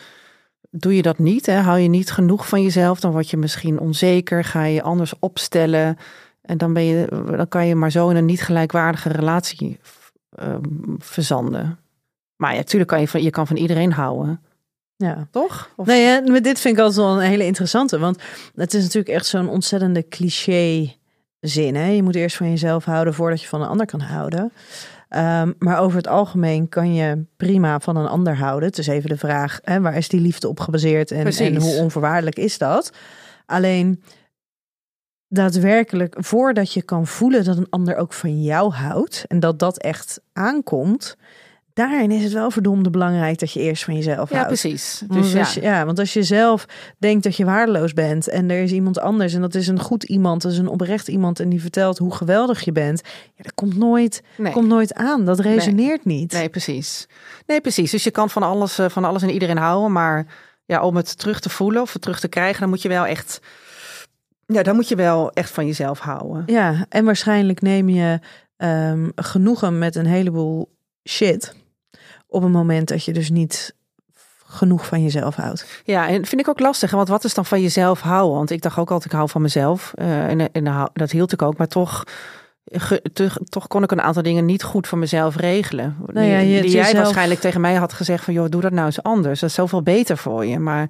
[0.70, 3.78] doe je dat niet, hè, hou je niet genoeg van jezelf, dan word je misschien
[3.78, 5.96] onzeker, ga je anders opstellen.
[6.42, 7.06] En dan, ben je,
[7.36, 9.78] dan kan je maar zo in een niet gelijkwaardige relatie
[10.30, 10.60] ehm,
[10.98, 11.78] verzanden.
[12.36, 14.40] Maar ja, natuurlijk kan je van, je kan van iedereen houden,
[14.96, 15.28] Ja.
[15.30, 15.70] toch?
[15.76, 17.98] Of, Nee, maar dit vind ik altijd wel een hele interessante.
[17.98, 18.22] Want
[18.54, 20.94] het is natuurlijk echt zo'n ontzettende cliché
[21.40, 21.74] zin.
[21.74, 21.86] Hè?
[21.86, 24.52] Je moet eerst van jezelf houden voordat je van een ander kan houden.
[25.08, 28.68] Ehm, maar over het algemeen kan je prima van een ander houden.
[28.68, 31.78] Het is even de vraag, hè, waar is die liefde op gebaseerd en, en hoe
[31.80, 32.92] onvoorwaardelijk is dat?
[33.46, 34.02] Alleen
[35.28, 39.78] daadwerkelijk, voordat je kan voelen dat een ander ook van jou houdt en dat dat
[39.78, 41.16] echt aankomt,
[41.76, 44.48] daarin is het wel verdomde belangrijk dat je eerst van jezelf ja, houdt.
[44.48, 45.02] precies.
[45.08, 46.66] Dus ja, je- ja, want als je zelf
[46.98, 50.02] denkt dat je waardeloos bent en er is iemand anders en dat is een goed
[50.04, 53.00] iemand, dat is een oprecht iemand en die vertelt hoe geweldig je bent,
[53.34, 54.52] ja, dat komt nooit, nee.
[54.52, 55.24] komt nooit aan.
[55.24, 56.32] Dat resoneert niet.
[56.32, 57.06] Nee, precies.
[57.46, 57.90] Nee, precies.
[57.90, 59.92] Dus je kan van alles, eh, van alles en iedereen houden.
[59.92, 60.26] Maar
[60.64, 63.06] ja, om het terug te voelen of het terug te krijgen, dan moet je wel
[63.06, 63.40] echt.
[64.46, 66.42] Ja, dan moet je wel echt van jezelf houden.
[66.46, 68.18] Ja, en waarschijnlijk neem je
[68.56, 70.74] ehm, genoegen met een heleboel
[71.08, 71.54] shit
[72.36, 73.74] op een moment dat je dus niet
[74.46, 75.82] genoeg van jezelf houdt.
[75.84, 76.90] Ja, en vind ik ook lastig.
[76.90, 78.36] Want wat is dan van jezelf houden?
[78.36, 79.92] Want ik dacht ook altijd, ik hou van mezelf.
[79.94, 81.56] eh, en en hou- dat hield ik ook.
[81.56, 82.04] Maar toch,
[82.72, 85.96] ge- te- toch kon ik een aantal dingen niet goed voor mezelf regelen.
[86.06, 88.34] Nou ja, die jij jezelf- waarschijnlijk tegen mij had gezegd van...
[88.34, 89.40] joh, doe dat nou eens anders.
[89.40, 90.58] Dat is zoveel beter voor je.
[90.58, 90.88] Maar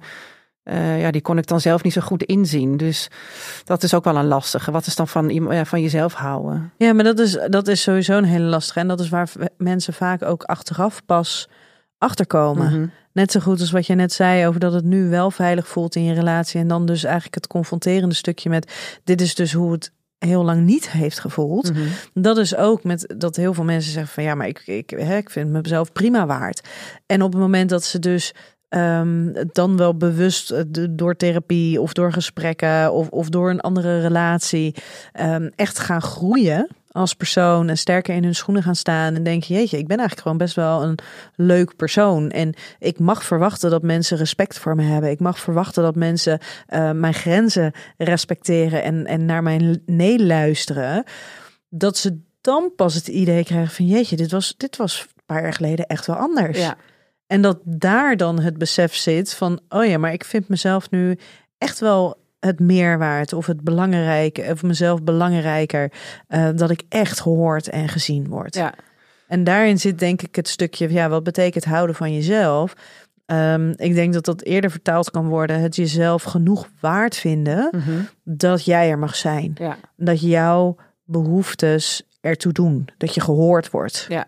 [0.67, 2.77] eh, ja, die kon ik dan zelf niet zo goed inzien.
[2.77, 3.09] Dus
[3.63, 4.71] dat is ook wel een lastige.
[4.71, 6.71] Wat is dan van, ja, van jezelf houden?
[6.77, 8.79] Ja, maar dat is, dat is sowieso een hele lastige.
[8.79, 11.49] En dat is waar mensen vaak ook achteraf pas
[11.97, 12.71] achterkomen.
[12.71, 12.87] Mhm.
[13.11, 15.95] Net zo goed als wat je net zei over dat het nu wel veilig voelt
[15.95, 16.59] in je relatie.
[16.59, 20.61] En dan dus eigenlijk het confronterende stukje met dit is dus hoe het heel lang
[20.65, 21.73] niet heeft gevoeld.
[21.73, 21.87] Mhm.
[22.13, 25.17] Dat is ook met dat heel veel mensen zeggen van ja, maar ik, ik, hè,
[25.17, 26.67] ik vind mezelf prima waard.
[27.05, 28.33] En op het moment dat ze dus
[28.69, 34.01] ehm, dan wel bewust eh, door therapie of door gesprekken of, of door een andere
[34.01, 34.75] relatie
[35.11, 39.55] ehm, echt gaan groeien als persoon en sterker in hun schoenen gaan staan en denken,
[39.55, 40.97] jeetje, ik ben eigenlijk gewoon best wel een
[41.35, 45.09] leuk persoon en ik mag verwachten dat mensen respect voor me hebben.
[45.09, 51.03] Ik mag verwachten dat mensen eh, mijn grenzen respecteren en, en naar mijn nee luisteren.
[51.69, 55.41] Dat ze dan pas het idee krijgen van jeetje, dit was, dit was een paar
[55.41, 56.57] jaar geleden echt wel anders.
[56.57, 56.77] Ja.
[57.27, 61.17] En dat daar dan het besef zit van, oh ja, maar ik vind mezelf nu
[61.57, 65.91] echt wel het meerwaard of het belangrijke, of mezelf belangrijker,
[66.27, 68.55] eh, dat ik echt gehoord en gezien word.
[68.55, 68.73] ja.
[69.27, 72.73] En daarin zit denk ik het stukje, ja, wat betekent houden van jezelf?
[73.25, 78.01] Ehm, ik denk dat dat eerder vertaald kan worden, het jezelf genoeg waard vinden Mhm.
[78.23, 79.55] dat jij er mag zijn.
[79.57, 79.77] ja.
[79.95, 84.05] Dat jouw behoeftes ertoe doen, dat je gehoord wordt.
[84.09, 84.25] Ja.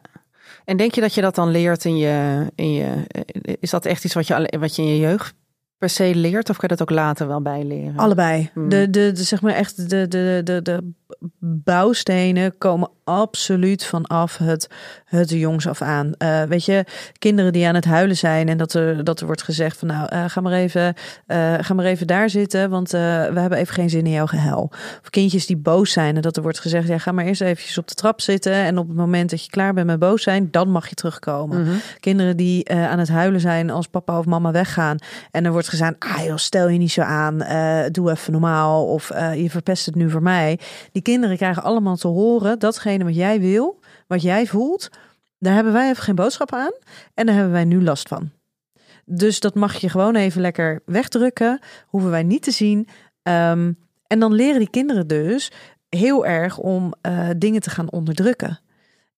[0.70, 3.86] En denk je dat je dat dan leert in je, in je eh, is dat
[3.86, 5.36] echt iets wat je, wat je in je jeugd
[5.78, 6.50] per se leert?
[6.50, 7.98] Of kan je dat ook later wel bijleren?
[7.98, 8.50] Allebei.
[8.54, 8.70] Hmm.
[8.70, 10.94] De, de, de, zeg maar echt de, de, de, de
[11.40, 14.68] bouwstenen komen absoluut vanaf het,
[15.06, 16.12] het jongs af aan.
[16.18, 16.86] Uh, weet je,
[17.18, 20.16] kinderen die aan het huilen zijn en dat er, dat er wordt gezegd van nou,
[20.16, 20.94] uh, ga, maar even,
[21.28, 22.98] uh, ga maar even daar zitten, want we
[23.36, 24.72] hebben even geen zin in jouw gehuil.
[25.02, 27.78] Of kindjes die boos zijn en dat er wordt gezegd, ja, ga maar eerst eventjes
[27.78, 30.48] op de trap zitten en op het moment dat je klaar bent met boos zijn,
[30.52, 31.60] dan mag je terugkomen.
[31.60, 31.80] Mm -hmm.
[32.00, 34.98] Kinderen die aan het huilen zijn als papa of mama weggaan
[35.32, 37.38] en er wordt gezegd, ah joh, stel je niet zo aan,
[37.92, 40.60] doe even normaal of je verpest het nu voor mij.
[40.92, 44.90] Die kinderen krijgen allemaal te horen datgene wat jij wil, wat jij voelt,
[45.40, 46.74] daar hebben wij even geen boodschap aan
[47.14, 48.32] en daar hebben wij nu last van.
[49.06, 52.88] Dus dat mag je gewoon even lekker wegdrukken, hoeven wij niet te zien.
[53.24, 53.78] Um,
[54.08, 55.52] en dan leren die kinderen dus
[55.90, 58.60] heel erg om uh, dingen te gaan onderdrukken.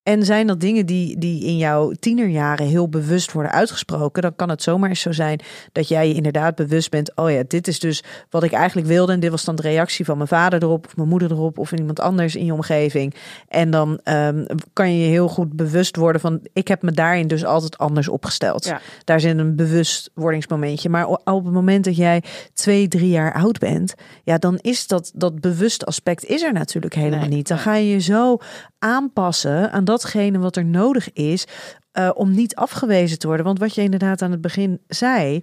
[0.03, 4.49] En zijn dat dingen die, die in jouw tienerjaren heel bewust worden uitgesproken, dan kan
[4.49, 5.39] het zomaar eens zo zijn
[5.71, 7.15] dat jij je inderdaad bewust bent.
[7.15, 9.13] Oh ja, dit is dus wat ik eigenlijk wilde.
[9.13, 11.71] En dit was dan de reactie van mijn vader erop, of mijn moeder erop, of
[11.71, 13.13] iemand anders in je omgeving.
[13.47, 17.27] En dan um, kan je je heel goed bewust worden van: ik heb me daarin
[17.27, 18.65] dus altijd anders opgesteld.
[18.65, 18.81] Ja.
[19.03, 20.89] Daar zit een bewustwordingsmomentje.
[20.89, 22.23] Maar op het moment dat jij
[22.53, 23.93] twee, drie jaar oud bent,
[24.23, 27.47] ja, dan is dat, dat bewust aspect is er natuurlijk helemaal nee, niet.
[27.47, 28.37] Dan ga je je zo
[28.79, 31.45] aanpassen aan datgene wat er nodig is
[31.93, 33.45] uh, om niet afgewezen te worden.
[33.45, 35.41] Want wat je inderdaad aan het begin zei,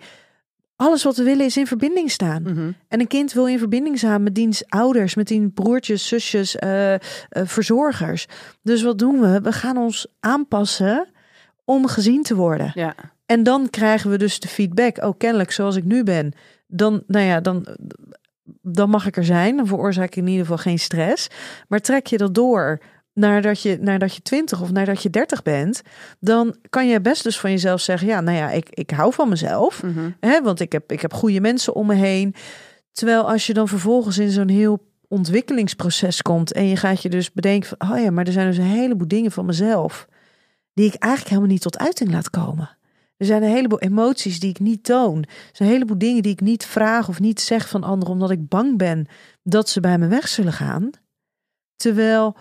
[0.77, 2.43] alles wat we willen is in verbinding staan.
[2.43, 2.75] Mm -hmm.
[2.89, 6.93] En een kind wil in verbinding staan met diens ouders, met diens broertjes, zusjes, uh,
[6.93, 6.99] uh,
[7.31, 8.27] verzorgers.
[8.63, 9.41] Dus wat doen we?
[9.41, 11.09] We gaan ons aanpassen
[11.65, 12.71] om gezien te worden.
[12.75, 12.95] Ja.
[13.27, 15.05] En dan krijgen we dus de feedback.
[15.05, 16.33] Oh, kennelijk zoals ik nu ben.
[16.67, 17.67] Dan, nou ja, dan,
[18.63, 19.57] dan mag ik er zijn.
[19.57, 21.29] Dan veroorzaak ik in ieder geval geen stress.
[21.69, 22.81] Maar trek je dat door
[23.19, 25.83] nadat je, nadat je 20 of nadat je 30 bent,
[26.21, 29.29] dan kan je best dus van jezelf zeggen: Ja, nou ja, ik, ik hou van
[29.29, 29.83] mezelf.
[29.83, 30.17] Mm -hmm.
[30.21, 32.35] hè, want ik heb, ik heb goede mensen om me heen.
[32.93, 37.33] Terwijl als je dan vervolgens in zo'n heel ontwikkelingsproces komt en je gaat je dus
[37.33, 40.09] bedenken: van, Oh ja, maar er zijn dus een heleboel dingen van mezelf
[40.75, 42.77] die ik eigenlijk helemaal niet tot uiting laat komen.
[43.17, 45.23] Er zijn een heleboel emoties die ik niet toon.
[45.23, 48.31] Er zijn een heleboel dingen die ik niet vraag of niet zeg van anderen, omdat
[48.31, 49.07] ik bang ben
[49.43, 50.91] dat ze bij me weg zullen gaan.
[51.77, 52.37] Terwijl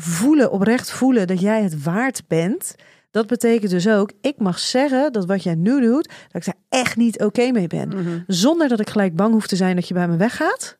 [0.00, 2.74] voelen, oprecht voelen dat jij het waard bent.
[3.10, 6.80] Dat betekent dus ook, ik mag zeggen dat wat jij nu doet, dat ik daar
[6.80, 7.88] echt niet oké mee ben.
[7.88, 8.20] Mhm.
[8.26, 10.78] Zonder dat ik gelijk bang hoef te zijn dat je bij me weggaat.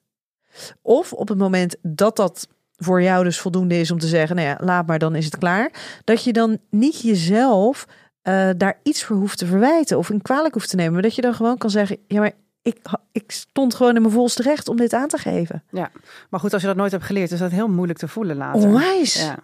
[0.83, 4.49] Of op het moment dat dat voor jou dus voldoende is om te zeggen, nou
[4.49, 5.73] ja, laat maar, dan is het klaar.
[6.05, 7.87] Dat je dan niet jezelf
[8.23, 10.93] uh, daar iets voor hoeft te verwijten of een kwalijk hoeft te nemen.
[10.93, 12.33] Maar dat je dan gewoon kan zeggen, ja, maar
[12.63, 12.77] ik,
[13.13, 15.63] ik stond gewoon in mijn volste recht om dit aan te geven.
[15.71, 15.91] Ja,
[16.31, 18.63] maar goed, als je dat nooit hebt geleerd, is dat heel moeilijk te voelen later.
[18.63, 19.15] Onwijs.
[19.15, 19.39] Ja.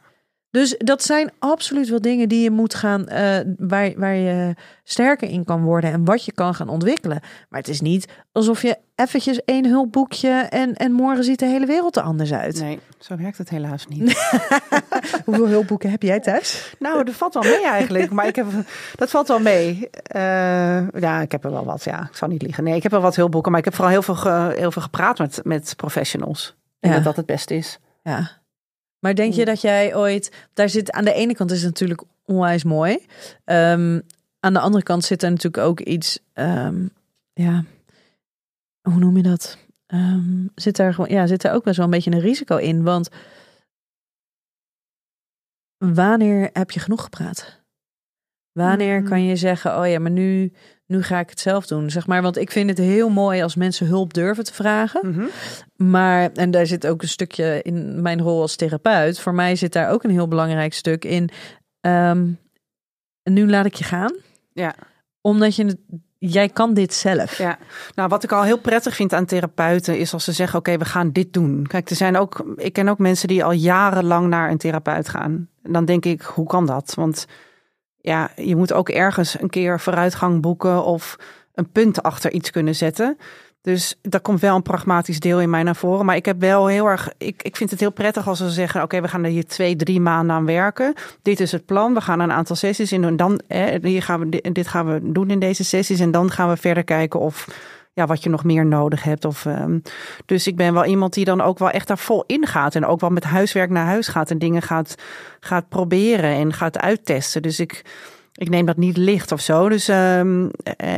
[0.56, 4.54] Dus dat zijn absoluut wel dingen die je moet gaan, uh, waar, waar je
[4.84, 7.20] sterker in kan worden en wat je kan gaan ontwikkelen.
[7.48, 11.66] Maar het is niet alsof je eventjes één hulpboekje en, en morgen ziet de hele
[11.66, 12.60] wereld er anders uit.
[12.60, 14.30] Nee, zo werkt het helaas niet.
[15.24, 16.74] Hoeveel hulpboeken heb jij thuis?
[16.78, 18.10] Nou, dat valt wel mee eigenlijk.
[18.10, 18.46] Maar ik heb,
[18.94, 19.88] dat valt wel mee.
[20.16, 21.84] Uh, ja, ik heb er wel wat.
[21.84, 22.64] Ja, ik zal niet liegen.
[22.64, 23.50] Nee, ik heb wel wat hulpboeken.
[23.50, 26.56] Maar ik heb vooral heel veel, ge, heel veel gepraat met, met professionals.
[26.80, 26.94] En ja.
[26.94, 27.78] dat dat het beste is.
[28.02, 28.44] Ja.
[29.06, 32.02] Maar denk je dat jij ooit, daar zit aan de ene kant is het natuurlijk
[32.24, 32.92] onwijs mooi.
[33.44, 34.02] Um,
[34.40, 36.90] aan de andere kant zit er natuurlijk ook iets, um,
[37.32, 37.64] ja,
[38.80, 39.58] hoe noem je dat?
[39.86, 43.08] Um, zit gewoon, ja, zit er ook best wel een beetje een risico in, want
[45.78, 47.62] wanneer heb je genoeg gepraat?
[48.52, 50.52] Wanneer kan je zeggen, oh ja, maar nu,
[50.86, 51.90] nu ga ik het zelf doen.
[51.90, 55.00] Zeg maar, want ik vind het heel mooi als mensen hulp durven te vragen.
[55.06, 55.28] Mm -hmm.
[55.76, 59.20] Maar, en daar zit ook een stukje in mijn rol als therapeut.
[59.20, 61.30] Voor mij zit daar ook een heel belangrijk stuk in.
[61.80, 62.38] Um,
[63.22, 64.14] nu laat ik je gaan.
[64.52, 64.74] Ja.
[65.20, 65.78] Omdat je het
[66.18, 67.38] jij kan dit zelf.
[67.38, 67.58] Ja,
[67.94, 70.84] nou wat ik al heel prettig vind aan therapeuten is als ze zeggen: Oké, we
[70.84, 71.66] gaan dit doen.
[71.66, 75.48] Kijk, er zijn ook, ik ken ook mensen die al jarenlang naar een therapeut gaan.
[75.62, 76.92] En dan denk ik: hoe kan dat?
[76.94, 77.26] Want
[78.06, 81.16] ja, je moet ook ergens een keer vooruitgang boeken of
[81.54, 83.18] een punt achter iets kunnen zetten.
[83.62, 86.06] Dus daar komt wel een pragmatisch deel in mij naar voren.
[86.06, 87.12] Maar ik heb wel heel erg.
[87.18, 89.76] Ik, ik vind het heel prettig als ze zeggen: Oké, we gaan er hier twee,
[89.76, 90.94] drie maanden aan werken.
[91.22, 91.94] Dit is het plan.
[91.94, 93.16] We gaan een aantal sessies in doen.
[93.16, 93.40] Dan
[93.82, 96.00] hier gaan we, dit gaan we doen in deze sessies.
[96.00, 97.46] En dan gaan we verder kijken of
[97.96, 99.24] ja, wat je nog meer nodig hebt.
[99.24, 99.82] Of, um,
[100.26, 102.74] dus ik ben wel iemand die dan ook wel echt daar vol in gaat.
[102.74, 104.94] En ook wel met huiswerk naar huis gaat en dingen gaat,
[105.40, 107.42] gaat proberen en gaat uittesten.
[107.42, 107.84] Dus ik,
[108.34, 109.68] ik neem dat niet licht of zo.
[109.68, 110.50] Dus, um,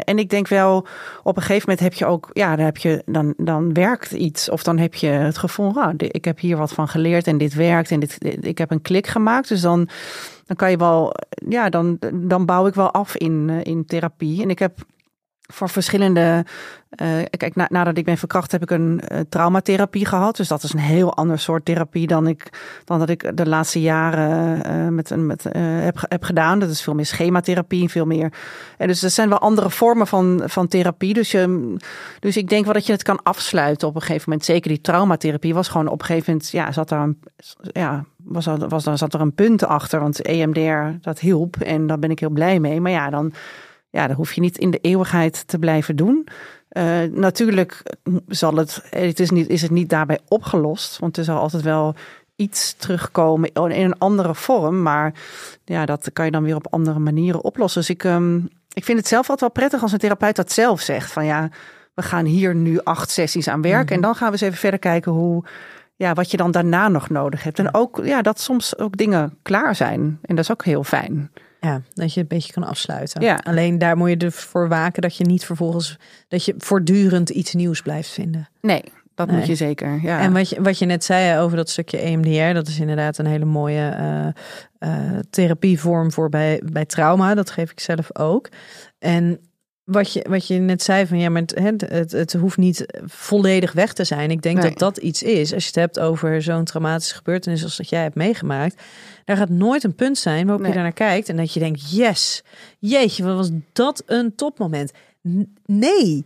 [0.04, 0.86] en ik denk wel,
[1.22, 4.50] op een gegeven moment heb je ook, ja, dan, heb je, dan, dan werkt iets.
[4.50, 7.54] Of dan heb je het gevoel, oh, ik heb hier wat van geleerd en dit
[7.54, 9.48] werkt en dit, ik heb een klik gemaakt.
[9.48, 9.88] Dus dan,
[10.46, 11.14] dan kan je wel,
[11.48, 14.42] ja, dan, dan bouw ik wel af in, in therapie.
[14.42, 14.78] En ik heb
[15.52, 16.44] voor verschillende.
[17.02, 20.36] Uh, kijk, na, nadat ik ben verkracht, heb ik een uh, traumatherapie gehad.
[20.36, 22.50] Dus dat is een heel ander soort therapie dan, ik,
[22.84, 26.58] dan dat ik de laatste jaren uh, met, met, heb, heb gedaan.
[26.58, 28.32] Dat is veel meer schematherapie, veel meer.
[28.76, 31.14] En dus er zijn wel andere vormen van, van therapie.
[31.14, 31.76] Dus, je,
[32.20, 34.46] dus ik denk wel dat je het kan afsluiten op een gegeven moment.
[34.46, 36.50] Zeker die traumatherapie was gewoon op een gegeven moment.
[36.50, 37.20] Ja, zat daar een,
[37.60, 40.00] ja, was, was, was, zat er een punt achter.
[40.00, 41.56] Want EMDR, dat hielp.
[41.56, 42.80] En daar ben ik heel blij mee.
[42.80, 43.32] Maar ja, dan
[43.98, 46.28] ja, dat hoef je niet in de eeuwigheid te blijven doen.
[46.72, 47.82] Uh, natuurlijk
[48.28, 51.94] zal het, het is, niet, is het niet daarbij opgelost, want er zal altijd wel
[52.36, 54.82] iets terugkomen in een andere vorm.
[54.82, 55.14] Maar
[55.64, 57.80] ja, dat kan je dan weer op andere manieren oplossen.
[57.80, 60.80] Dus ik, um, ik vind het zelf altijd wel prettig als een therapeut dat zelf
[60.80, 61.12] zegt.
[61.12, 61.48] Van ja,
[61.94, 63.84] we gaan hier nu acht sessies aan werken.
[63.84, 63.94] Mhm.
[63.94, 65.44] En dan gaan we eens even verder kijken hoe,
[65.96, 67.58] ja, wat je dan daarna nog nodig hebt.
[67.58, 70.18] En ook ja, dat soms ook dingen klaar zijn.
[70.22, 71.30] En dat is ook heel fijn.
[71.60, 73.22] Ja, dat je een beetje kan afsluiten.
[73.22, 73.40] Ja.
[73.42, 75.96] Alleen daar moet je ervoor waken dat je niet vervolgens
[76.28, 78.48] dat je voortdurend iets nieuws blijft vinden.
[78.60, 78.82] Nee,
[79.14, 79.98] dat moet je zeker.
[80.02, 80.20] Ja.
[80.20, 83.26] En wat je, wat je net zei over dat stukje EMDR, dat is inderdaad een
[83.26, 83.96] hele mooie
[84.80, 87.34] uh, uh, therapievorm voor bij, bij trauma.
[87.34, 88.48] Dat geef ik zelf ook.
[88.98, 89.40] En
[89.88, 93.72] wat je, wat je net zei van ja, maar het, het, het hoeft niet volledig
[93.72, 94.30] weg te zijn.
[94.30, 95.52] Ik denk dat dat iets is.
[95.54, 98.82] Als je het hebt over zo'n traumatische gebeurtenis als dat jij hebt meegemaakt.
[99.24, 101.90] Daar gaat nooit een punt zijn waarop je daar naar kijkt en dat je denkt,
[101.90, 102.42] yes,
[102.78, 104.92] jeetje, wat was dat een topmoment.
[105.64, 106.24] Nee,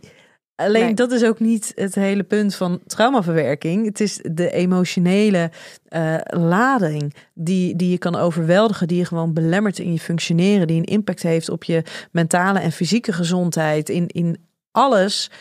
[0.55, 3.85] Alleen dat is ook niet het hele punt van traumaverwerking.
[3.85, 5.51] Het is de emotionele
[5.89, 10.77] uh, lading die, die je kan overweldigen, die je gewoon belemmert in je functioneren, die
[10.77, 14.37] een impact heeft op je mentale en fysieke gezondheid, in, in
[14.71, 15.31] alles,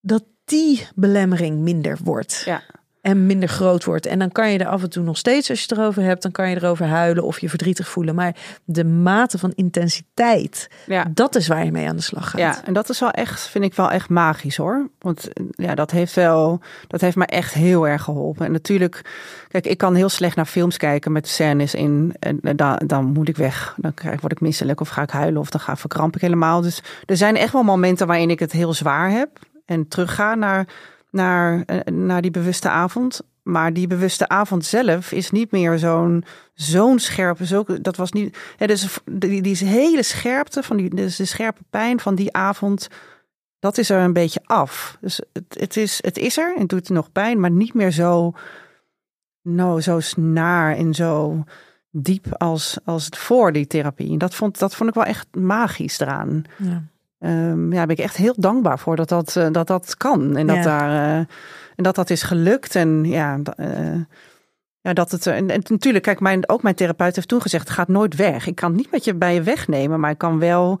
[0.00, 2.42] dat die belemmering minder wordt.
[2.44, 2.62] Ja
[3.04, 4.06] en minder groot wordt.
[4.06, 6.22] En dan kan je er af en toe nog steeds, als je het erover hebt,
[6.22, 8.14] dan kan je erover huilen of je verdrietig voelen.
[8.14, 11.06] Maar de mate van intensiteit, ja.
[11.10, 12.40] dat is waar je mee aan de slag gaat.
[12.40, 14.88] Ja, en dat is wel echt, vind ik wel echt magisch hoor.
[14.98, 18.46] Want ja, dat heeft wel, dat heeft me echt heel erg geholpen.
[18.46, 19.02] En natuurlijk,
[19.48, 22.14] kijk, ik kan heel slecht naar films kijken met scènes in.
[22.18, 23.74] En dan, dan moet ik weg.
[23.76, 26.60] Dan krijg, word ik misselijk of ga ik huilen of dan ga verkramp ik helemaal.
[26.60, 29.28] Dus er zijn echt wel momenten waarin ik het heel zwaar heb.
[29.66, 30.66] En terugga naar
[31.14, 33.20] naar, eh, naar die bewuste avond.
[33.42, 37.46] Maar die bewuste avond zelf is niet meer zo'n zo'n scherpe.
[37.46, 38.38] Zo, dat was niet.
[38.58, 42.88] Ja, dus die, die hele scherpte van die, dus de scherpe pijn van die avond.
[43.58, 44.98] Dat is er een beetje af.
[45.00, 48.32] Dus het, het, is, het is er en doet nog pijn, maar niet meer zo.
[49.42, 51.44] Nou, zo snaar en zo
[51.90, 54.10] diep als, als het voor die therapie.
[54.10, 56.44] En dat vond, dat vond ik wel echt magisch eraan.
[56.58, 56.82] Ja
[57.24, 60.36] um, ja, ben ik echt heel dankbaar voor dat dat, uh, dat, dat kan.
[60.36, 61.16] En dat, daar, uh,
[61.76, 62.74] en dat dat is gelukt.
[62.74, 64.00] En ja, uh,
[64.80, 65.26] ja dat het.
[65.26, 68.46] En, en, natuurlijk, kijk, mijn, ook mijn therapeut heeft toen gezegd: het gaat nooit weg.
[68.46, 70.80] Ik kan het niet met je bij je wegnemen, maar ik kan wel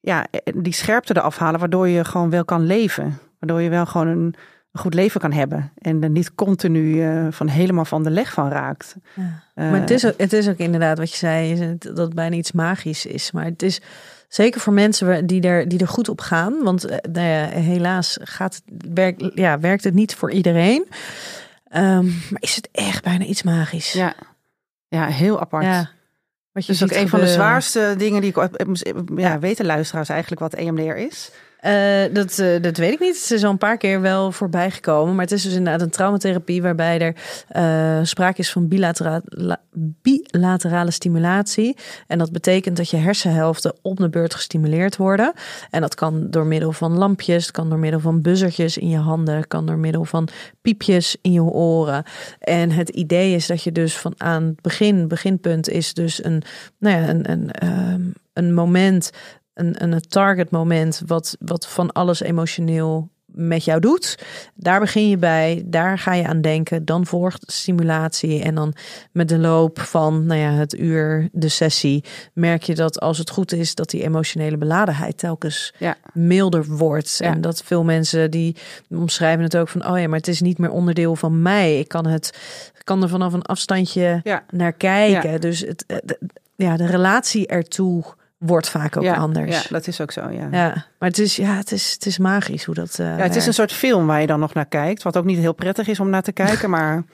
[0.00, 3.18] ja, die scherpte eraf halen, waardoor je gewoon wel kan leven.
[3.38, 4.34] Waardoor je wel gewoon een,
[4.72, 5.72] een goed leven kan hebben.
[5.78, 7.02] En er niet continu
[7.32, 8.96] van helemaal van de leg van raakt.
[9.14, 9.70] Ja.
[9.70, 12.52] maar het is, ook, het is ook inderdaad wat je zei, dat het bijna iets
[12.52, 13.32] magisch is.
[13.32, 13.80] Maar het is
[14.32, 16.62] Zeker voor mensen die er, die er goed op gaan.
[16.62, 18.62] Want uh, nou ja, helaas gaat
[18.94, 20.88] werk, ja, werkt het niet voor iedereen.
[21.74, 23.92] Um, maar is het echt bijna iets magisch?
[23.92, 24.14] Ja,
[24.88, 25.64] ja heel apart.
[25.64, 25.90] Ja.
[26.52, 30.40] Wat je dus ook een van de zwaarste dingen die ik ja, weten luisteraars eigenlijk
[30.40, 31.30] wat EMDR is.
[31.66, 33.20] Uh, dat, uh, dat weet ik niet.
[33.20, 35.14] Het is al een paar keer wel voorbij gekomen.
[35.14, 37.14] Maar het is dus inderdaad een traumatherapie waarbij er
[37.56, 38.68] uh, sprake is van
[40.02, 41.76] bilaterale, stimulatie.
[42.06, 45.32] En dat betekent dat je hersenhelften op de beurt gestimuleerd worden.
[45.70, 49.46] En dat kan door middel van lampjes, kan door middel van buzzertjes in je handen,
[49.48, 50.28] kan door middel van
[50.62, 52.04] piepjes in je oren.
[52.38, 56.42] En het idee is dat je dus van aan het begin, beginpunt is dus een,
[56.78, 58.02] nou ja, een, een, ehm,
[58.32, 59.10] een moment
[59.54, 64.18] een, een target moment wat, wat van alles emotioneel met jou doet.
[64.54, 66.84] Daar begin je bij, daar ga je aan denken.
[66.84, 68.74] Dan volgt stimulatie en dan
[69.12, 73.30] met de loop van nou ja, het uur, de sessie, merk je dat als het
[73.30, 75.96] goed is, dat die emotionele beladenheid telkens ja.
[76.12, 77.20] milder wordt.
[77.20, 78.56] En dat veel mensen die
[78.88, 81.78] omschrijven het ook van, oh ja, maar het is niet meer onderdeel van mij.
[81.78, 82.38] Ik kan het,
[82.84, 85.40] kan er vanaf een afstandje naar kijken.
[85.40, 85.84] Dus het,
[86.56, 88.04] ja, de relatie ertoe
[88.42, 89.62] wordt vaak ook anders.
[89.62, 90.48] Ja, dat is ook zo, ja.
[90.50, 90.86] ja.
[90.98, 93.46] Maar het is, ja, het is, het is magisch hoe dat uh, Ja, het is
[93.46, 95.02] een soort film waar je dan nog naar kijkt.
[95.02, 97.04] Wat ook niet heel prettig is om naar te kijken, maar...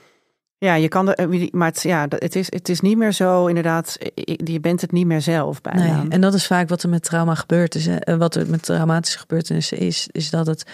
[0.61, 3.99] Ja, je kan er, maar het, ja, het, is, het is niet meer zo, inderdaad,
[4.45, 6.03] je bent het niet meer zelf bijna.
[6.03, 7.75] Nee, en dat is vaak wat er met trauma gebeurt.
[7.75, 10.71] Is, wat er met traumatische gebeurtenissen is, is dat het,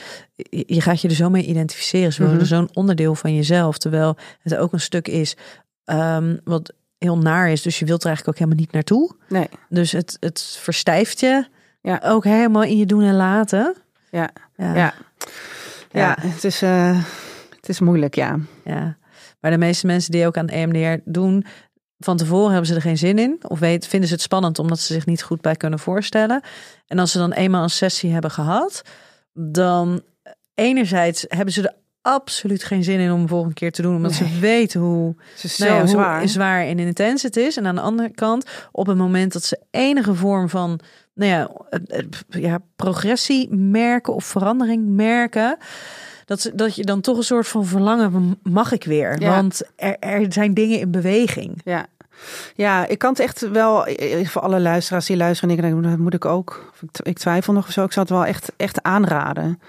[0.51, 2.13] je gaat je er zo mee identificeren.
[2.13, 5.37] Ze worden mm zo'n onderdeel van jezelf, terwijl het ook een stuk is
[5.85, 7.63] um, wat heel naar is.
[7.63, 9.15] Dus je wilt er eigenlijk ook helemaal niet naartoe.
[9.29, 9.49] Nee.
[9.69, 11.47] Dus het, het verstijft je.
[11.81, 12.01] Ja.
[12.05, 13.75] Ook helemaal in je doen en laten.
[14.11, 14.31] Ja.
[14.57, 14.75] Ja.
[14.75, 14.95] Ja.
[15.91, 17.05] Ja, het, is, eh,
[17.57, 18.39] het is moeilijk, ja.
[18.65, 18.97] Ja.
[19.41, 21.45] Maar de meeste mensen die ook aan EMDR doen,
[21.99, 23.39] van tevoren hebben ze er geen zin in.
[23.49, 26.43] Of weet, vinden ze het spannend omdat ze zich niet goed bij kunnen voorstellen.
[26.87, 28.83] En als ze dan eenmaal een sessie hebben gehad,
[29.33, 30.03] dan
[30.55, 31.75] enerzijds hebben ze er
[32.05, 33.97] absoluut geen zin in om een volgende keer te doen.
[33.97, 36.29] Omdat ze weten hoe, is nou ja, hoe zwaar.
[36.29, 37.57] zwaar en intens het is.
[37.57, 40.81] En aan de andere kant, op het moment dat ze enige vorm van
[41.15, 41.51] nou ja,
[42.29, 45.57] ja, progressie merken of verandering merken.
[46.25, 49.21] Dat, ze, dat je dan toch een soort van verlangen, mag ik weer?
[49.21, 49.31] Ja.
[49.35, 51.61] Want er, er zijn dingen in beweging.
[51.65, 51.87] Ja.
[52.55, 53.87] Ja, ik kan het echt wel,
[54.25, 57.07] voor alle luisteraars die luisteren, en ik denk, dat moet ik ook, of ik t-
[57.07, 59.61] ik twijfel nog of zo, ik zou het wel echt, echt aanraden.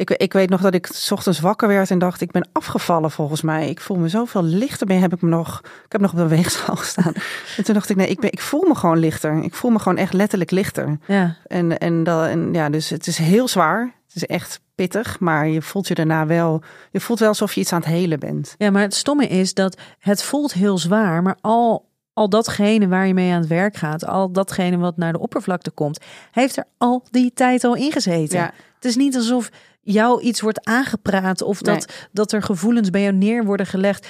[0.00, 3.10] Ik, ik weet nog dat ik 's ochtends wakker werd en dacht, ik ben afgevallen
[3.10, 3.68] volgens mij.
[3.68, 4.86] Ik voel me zoveel lichter.
[4.86, 7.12] Ben, heb ik me nog, ik heb nog op de weegschaal gestaan.
[7.56, 9.42] En toen dacht ik, nee, ik, ben, ik voel me gewoon lichter.
[9.42, 10.98] Ik voel me gewoon echt letterlijk lichter.
[11.06, 13.94] Ja, En, en, dat, en ja, dus het is heel zwaar.
[14.06, 17.60] Het is echt pittig, maar je voelt je daarna wel, je voelt wel alsof je
[17.60, 18.54] iets aan het helen bent.
[18.58, 23.06] ja, maar het stomme is dat het voelt heel zwaar, maar al, al datgene waar
[23.06, 26.64] je mee aan het werk gaat, al datgene wat naar de oppervlakte komt, heeft er
[26.78, 28.38] al die tijd al ingezeten.
[28.38, 28.52] Ja.
[28.74, 33.14] Het is niet alsof jou iets wordt aangepraat of dat, dat er gevoelens bij jou
[33.14, 34.06] neer worden gelegd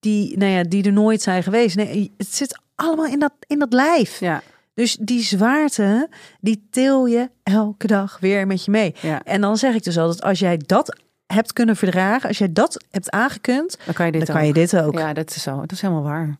[0.00, 1.76] die, nou ja, die er nooit zijn geweest.
[1.76, 4.20] Nee, het zit allemaal in dat, in dat lijf.
[4.20, 4.42] Ja,
[4.74, 6.08] Dus die zwaarte,
[6.40, 8.94] die til je elke dag weer met je mee.
[9.00, 9.22] ja.
[9.24, 12.84] En dan zeg ik dus altijd, als jij dat hebt kunnen verdragen, als jij dat
[12.90, 14.98] hebt aangekund, Dan kan je dit dan kan je dit ook.
[14.98, 15.60] Ja, dat is zo.
[15.60, 16.36] Dat is helemaal waar.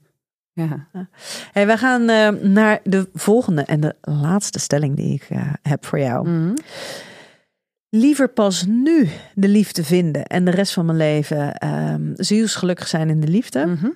[0.52, 0.86] Ja.
[1.52, 5.86] Hey, wij gaan eh, naar de volgende en de laatste stelling die ik eh, heb
[5.86, 6.28] voor jou.
[6.28, 6.54] Mhm.
[7.99, 13.09] Liever pas nu de liefde vinden en de rest van mijn leven ehm zielsgelukkig zijn
[13.11, 13.88] in de liefde, Mhm.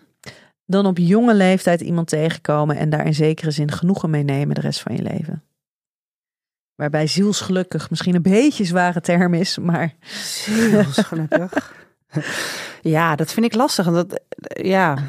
[0.66, 4.60] dan op jonge leeftijd iemand tegenkomen en daar in zekere zin genoegen mee nemen de
[4.60, 5.42] rest van je leven.
[6.74, 9.94] Waarbij zielsgelukkig misschien een beetje zware term is, maar
[10.44, 11.74] Zielsgelukkig.
[12.82, 13.86] ja, dat vind ik lastig.
[13.86, 14.20] en Dat,
[14.62, 15.04] ja, het-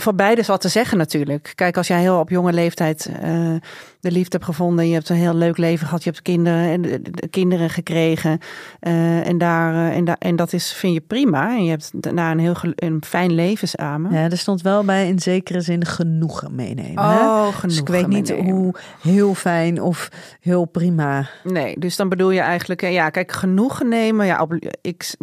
[0.00, 1.52] voor beide is wat te zeggen natuurlijk.
[1.54, 3.54] Kijk, als jij heel op jonge leeftijd eh,
[4.00, 6.82] de liefde hebt gevonden, je hebt een heel leuk leven gehad, je hebt kinderen en
[6.82, 8.38] de- de- kinderen gekregen
[8.80, 12.38] eh, en daar eh, en, dat is vind je prima en je hebt daarna een
[12.38, 14.12] heel een fijn leven samen.
[14.12, 17.04] ja, er stond wel bij in zekere zin genoegen meenemen.
[17.08, 17.20] hè?
[17.20, 20.08] Oh, Dus ik weet niet hoe heel fijn of
[20.40, 21.28] heel prima.
[21.44, 24.26] Nee, dus dan bedoel je eigenlijk, ja, kijk, genoegen nemen.
[24.26, 25.14] Ja, op, ik,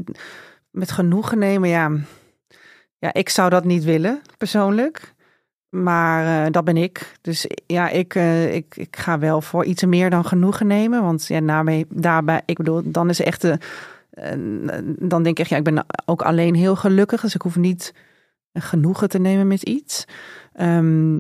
[0.72, 1.92] met genoegen nemen, ja,
[3.00, 5.16] ja, ik zou dat niet willen, persoonlijk.
[5.70, 7.18] Maar eh, dat ben ik.
[7.22, 11.02] Dus ja, ik, eh, ik, ik ga wel voor iets meer dan genoegen nemen.
[11.04, 13.58] Want ja, daarmee, daarbij, ik bedoel, dan is echt de.
[14.10, 14.32] eh,
[15.00, 17.22] dan denk ik echt, ja, ik ben ook alleen heel gelukkig.
[17.22, 17.94] Dus ik hoef niet
[18.54, 20.06] genoegen te nemen met iets.
[20.54, 21.16] Ehm,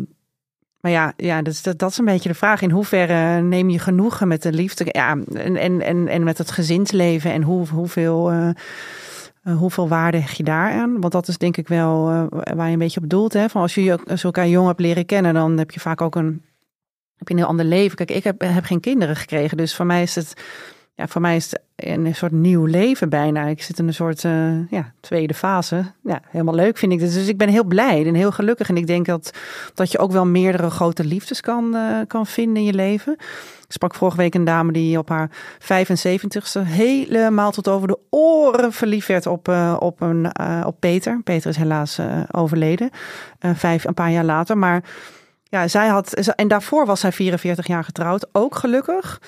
[0.79, 2.61] maar ja, ja dus dat, dat is een beetje de vraag.
[2.61, 4.85] In hoeverre neem je genoegen met de liefde?
[4.87, 8.53] Ja, en, en, en, en met het gezinsleven en hoe, hoeveel,
[9.47, 11.01] eh, eh, hoeveel waarde hecht je daar aan?
[11.01, 13.33] Want dat is denk ik wel eh, waar je een beetje op doelt.
[13.33, 13.49] Hè?
[13.49, 16.41] Van als je als elkaar jong hebt leren kennen, dan heb je vaak ook een,
[17.15, 17.97] heb je een heel ander leven.
[17.97, 19.57] Kijk, ik heb, heb geen kinderen gekregen.
[19.57, 20.33] Dus voor mij is het,
[20.97, 23.45] ja, voor mij is het een soort nieuw leven bijna.
[23.45, 25.91] Ik zit in een soort eh, ja, tweede fase.
[26.03, 27.13] Ja, helemaal leuk vind ik dit.
[27.13, 28.69] Dus ik ben heel blij en heel gelukkig.
[28.69, 29.31] En ik denk dat,
[29.73, 33.13] dat je ook wel meerdere grote liefdes kan, eh, kan vinden in je leven.
[33.67, 35.29] Ik sprak vorige week een dame die op haar
[35.59, 40.31] 75ste helemaal tot over de oren verliefd werd op, eh, op, een,
[40.65, 41.21] op Peter.
[41.23, 41.99] Peter is helaas
[42.31, 42.89] overleden,
[43.39, 44.57] vijf, een paar jaar later.
[44.57, 44.83] Maar
[45.43, 49.19] ja, zij had, en daarvoor was zij 44 jaar getrouwd, ook gelukkig.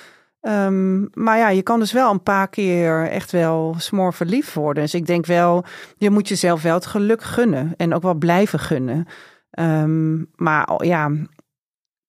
[0.41, 4.83] Ehm, maar ja, je kan dus wel een paar keer echt wel smoor verliefd worden.
[4.83, 5.65] Dus ik denk wel,
[5.97, 9.05] je moet jezelf wel het geluk gunnen en ook wel blijven gunnen.
[9.49, 11.11] Ehm, maar ja,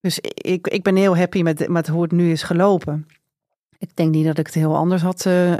[0.00, 3.06] dus ik, ik ben heel happy met, met hoe het nu is gelopen.
[3.80, 5.52] Ik denk niet dat ik het heel anders had, eh,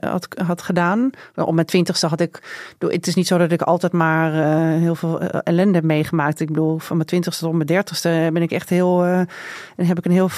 [0.47, 1.11] had, gedaan.
[1.35, 2.43] Op mijn twintigste had ik...
[2.79, 6.41] Het is niet zo dat ik altijd maar eh, heel veel eh, ellende heb meegemaakt.
[6.41, 9.05] Ik bedoel, van mijn twintigste tot mijn dertigste ben ik echt heel...
[9.05, 9.29] en
[9.77, 10.29] heb ik een heel...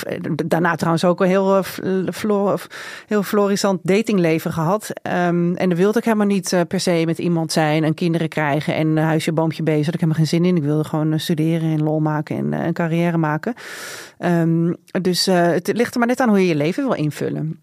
[0.47, 1.63] Daarna trouwens ook een heel, eh,
[2.13, 2.57] flo-
[3.07, 4.91] heel florissant datingleven gehad.
[5.03, 8.75] Ehm, en dan wilde ik helemaal niet per se met iemand zijn en kinderen krijgen
[8.75, 9.85] en huisje, boompje, bezig.
[9.85, 10.57] Had ik helemaal geen zin in.
[10.57, 13.55] Ik wilde gewoon studeren en lol maken en een carrière maken.
[14.19, 17.61] Ehm, dus het ligt er maar net aan hoe je je leven wil invullen.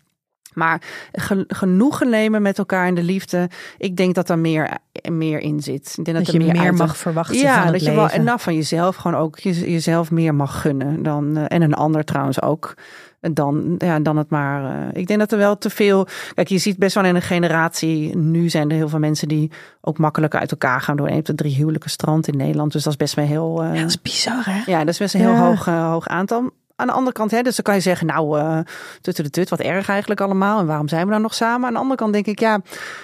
[0.54, 0.82] Maar
[1.12, 4.78] ge- genoegen nemen met elkaar in de liefde, ik denk dat daar meer,
[5.12, 5.93] meer in zit.
[5.97, 8.02] Ik denk Dat, er je meer mag verwachten ja, van het dat je leven.
[8.04, 11.62] wel en nou van jezelf gewoon ook je, jezelf meer mag gunnen dan eh, en
[11.62, 12.74] een ander trouwens ook.
[13.22, 14.64] Dan, ja, dan het maar.
[14.91, 16.08] eh, ik denk dat er wel te veel.
[16.34, 18.18] Kijk, je ziet best wel in een generatie.
[18.18, 21.08] Nu zijn er heel veel mensen die ook makkelijker uit elkaar gaan door.
[21.08, 22.72] Je hebt de drie huwelijken strand in Nederland.
[22.72, 23.64] Dus dat is best wel heel.
[23.64, 24.72] eh, Ja, dat is bizar hè?
[24.72, 25.45] ja, dat is best een heel Ja.
[25.47, 26.50] hoog, eh, hoog aantal.
[26.80, 28.60] Aan de andere kant, hè, dus dan kan je zeggen, nou, uh,
[29.02, 30.60] tutte de tut, wat erg eigenlijk allemaal.
[30.60, 31.68] En waarom zijn we dan nog samen?
[31.68, 32.62] Aan de andere kant denk ik, ja,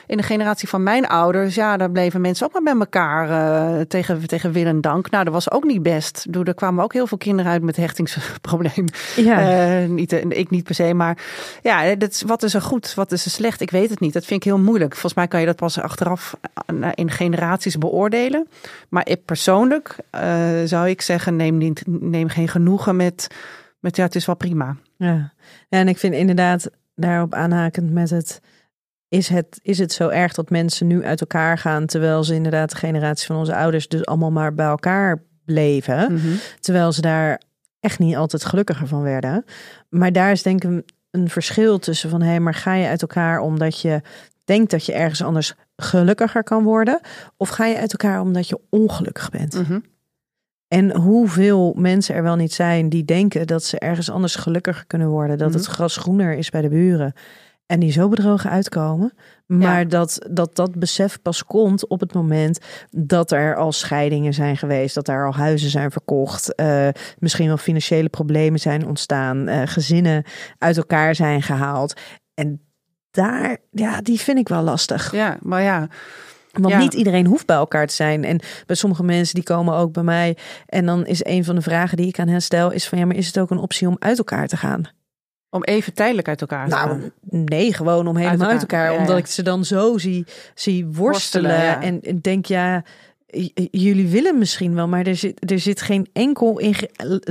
[0.08, 3.82] in de generatie van mijn ouders, ja, daar bleven mensen ook maar met elkaar uh,
[3.82, 5.10] tegen, tegen wil en dank.
[5.10, 6.26] Nou, dat was ook niet best.
[6.30, 8.86] Doe, er kwamen ook heel veel kinderen uit met hechtingsprobleem.
[9.16, 9.82] Ja.
[9.82, 11.18] Uh, niet, ik niet per se, maar
[11.62, 13.62] ja, dat, wat is er goed, wat is er slecht?
[13.62, 14.14] Ik weet het niet.
[14.14, 14.92] Dat vind ik heel moeilijk.
[14.92, 16.36] Volgens mij kan je dat pas achteraf
[16.94, 18.48] in generaties beoordelen.
[18.90, 19.96] Maar ik persoonlijk
[20.66, 23.28] zou ik zeggen, neem, niet, neem geen genoegen met
[23.86, 24.76] met ja, het is wel prima.
[24.98, 25.34] Ja,
[25.70, 28.42] en ik vind inderdaad daarop aanhakend met het.
[29.08, 32.70] Is het, is het zo erg dat mensen nu uit elkaar gaan, terwijl ze inderdaad
[32.70, 36.28] de generatie van onze ouders dus allemaal maar bij elkaar bleven, Mhm.
[36.60, 37.42] terwijl ze daar
[37.80, 39.46] echt niet altijd gelukkiger van werden.
[39.90, 42.88] Maar daar is denk ik een, een verschil tussen van hé, hey, maar ga je
[42.88, 44.02] uit elkaar omdat je
[44.44, 47.00] denkt dat je ergens anders gelukkiger kan worden,
[47.38, 49.54] of ga je uit elkaar omdat je ongelukkig bent?
[49.54, 49.80] Mhm.
[50.68, 55.08] En hoeveel mensen er wel niet zijn die denken dat ze ergens anders gelukkiger kunnen
[55.08, 55.38] worden.
[55.38, 55.58] Dat Mhm.
[55.58, 57.14] het gras groener is bij de buren.
[57.66, 59.14] En die zo bedrogen uitkomen.
[59.46, 59.86] Maar Ja.
[59.86, 62.60] dat, dat dat besef pas komt op het moment
[62.92, 64.96] dat er al scheidingen zijn geweest.
[64.96, 66.56] Dat er al huizen zijn verkocht.
[66.56, 66.88] eh,
[67.20, 69.48] misschien wel financiële problemen zijn ontstaan.
[69.48, 70.24] eh, gezinnen
[70.58, 72.00] uit elkaar zijn gehaald.
[72.34, 72.62] En
[73.12, 75.12] daar, ja, die vind ik wel lastig.
[75.12, 75.88] Ja, maar ja,
[76.58, 76.80] Want Ja.
[76.80, 78.24] niet iedereen hoeft bij elkaar te zijn.
[78.24, 80.38] En bij sommige mensen die komen ook bij mij.
[80.66, 83.06] En dan is een van de vragen die ik aan hen stel: is van ja,
[83.06, 84.84] maar is het ook een optie om uit elkaar te gaan?
[85.50, 86.88] om even tijdelijk uit elkaar te gaan.
[86.98, 87.12] Nou,
[87.46, 88.80] nee, gewoon om helemaal uit elkaar.
[88.80, 88.94] elkaar.
[88.94, 89.22] Ja, omdat ja.
[89.22, 90.26] ik ze dan zo zie,
[90.56, 91.82] zie worstelen.
[91.82, 92.84] En, en denk, ja,
[93.72, 96.62] jullie willen misschien wel, maar er zit, er zit geen enkel.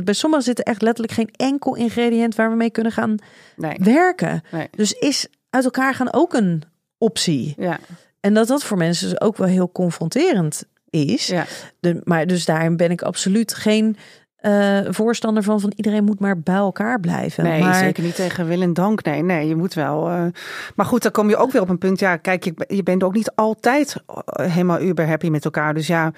[0.05, 3.15] Bij sommigen zit er echt letterlijk geen enkel ingrediënt waar we mee kunnen gaan
[3.57, 3.77] Nee.
[3.81, 4.43] werken.
[4.51, 4.69] Nee.
[4.71, 6.63] Dus is uit elkaar gaan ook een
[6.99, 7.55] optie.
[7.59, 7.79] Ja,
[8.25, 11.27] En dat dat voor mensen dus ook wel heel confronterend is.
[11.27, 11.45] ja.
[11.81, 13.97] De, maar dus daarin ben ik absoluut geen
[14.37, 17.45] eh, voorstander van van iedereen moet maar bij elkaar blijven.
[17.45, 19.05] Nee, maar, zeker niet tegen wil en dank.
[19.05, 20.09] Nee, nee, je moet wel.
[20.09, 20.25] eh,
[20.75, 21.99] Maar goed, dan kom je ook weer op een punt.
[22.01, 25.75] Ja, kijk, je, je bent ook niet altijd eh, helemaal uber happy met elkaar.
[25.75, 26.13] Dus ja,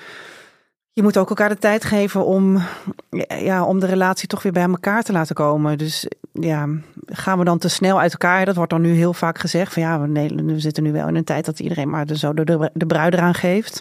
[0.96, 2.62] je moet ook elkaar de tijd geven om,
[3.38, 5.78] ja, om de relatie toch weer bij elkaar te laten komen.
[5.78, 6.68] Dus ja,
[7.06, 8.44] gaan we dan te snel uit elkaar?
[8.44, 9.72] Dat wordt dan nu heel vaak gezegd.
[9.72, 12.70] Van ja, we, zitten nu wel in een tijd dat iedereen maar de, zo de,
[12.74, 13.80] de bruid eraan geeft.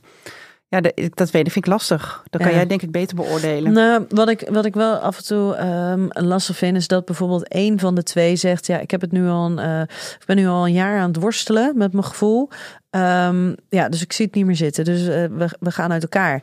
[0.68, 2.24] Ja, de- dat weet ik, vind ik lastig.
[2.30, 2.56] Dat kan Ja.
[2.58, 3.74] jij denk ik beter beoordelen.
[3.74, 7.48] Nou, wat ik, wat ik wel af en toe ehm, lastig vind, is dat bijvoorbeeld
[7.48, 9.82] één van de twee zegt: Ja, ik heb het nu al een, eh,
[10.20, 12.50] ik ben nu al een jaar aan het worstelen met mijn gevoel.
[12.90, 14.86] Ehm, ja, dus ik zie het niet meer zitten.
[14.86, 16.42] Dus eh, we, we gaan uit elkaar.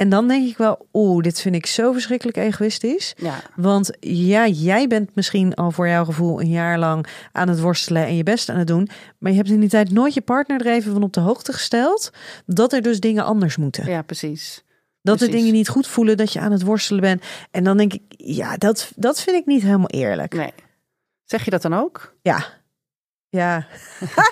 [0.00, 3.14] En dan denk ik wel, oeh, dit vind ik zo verschrikkelijk egoïstisch.
[3.16, 7.60] Ja, Want ja, jij bent misschien al voor jouw gevoel een jaar lang aan het
[7.60, 8.88] worstelen en je best aan het doen.
[9.18, 11.52] Maar je hebt in die tijd nooit je partner er even van op de hoogte
[11.52, 12.10] gesteld.
[12.46, 13.86] Dat er dus dingen anders moeten.
[13.86, 14.64] ja, precies.
[15.02, 15.42] dat de precies.
[15.42, 17.22] dingen niet goed voelen, dat je aan het worstelen bent.
[17.50, 20.34] En dan denk ik, ja, dat, dat vind ik niet helemaal eerlijk.
[20.34, 20.52] Nee.
[21.24, 22.14] Zeg je dat dan ook?
[22.22, 22.44] Ja.
[23.30, 23.66] Ja.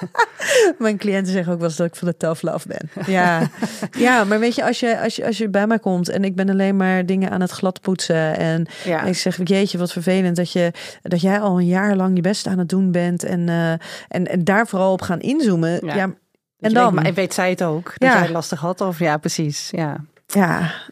[0.78, 2.90] Mijn cliënten zeggen ook wel eens dat ik van de tough love ben.
[3.06, 3.50] Ja.
[3.98, 6.34] ja, maar weet je als, je, als je, als je bij mij komt en ik
[6.36, 9.02] ben alleen maar dingen aan het gladpoetsen en Ja.
[9.02, 10.72] ik zeg, jeetje, wat vervelend dat, je,
[11.02, 13.24] dat jij al een jaar lang je best aan het doen bent.
[13.24, 13.70] En, eh,
[14.08, 15.86] en, en daar vooral op gaan inzoomen.
[15.86, 16.14] Ja.
[16.60, 17.02] En dan?
[17.02, 17.84] Weet, weet zij het ook?
[17.84, 18.12] Dat Ja.
[18.14, 18.80] jij het lastig had?
[18.80, 19.68] Of ja, precies.
[19.70, 19.96] Ja.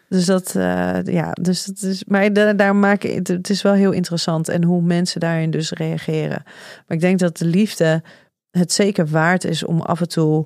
[0.09, 3.73] Dus dat, eh, ja, dus dat is, maar da- daar maak ik, het- is wel
[3.73, 6.41] heel interessant en hoe mensen daarin dus reageren.
[6.45, 8.03] Maar ik denk dat de liefde
[8.51, 10.45] het zeker waard is om af en toe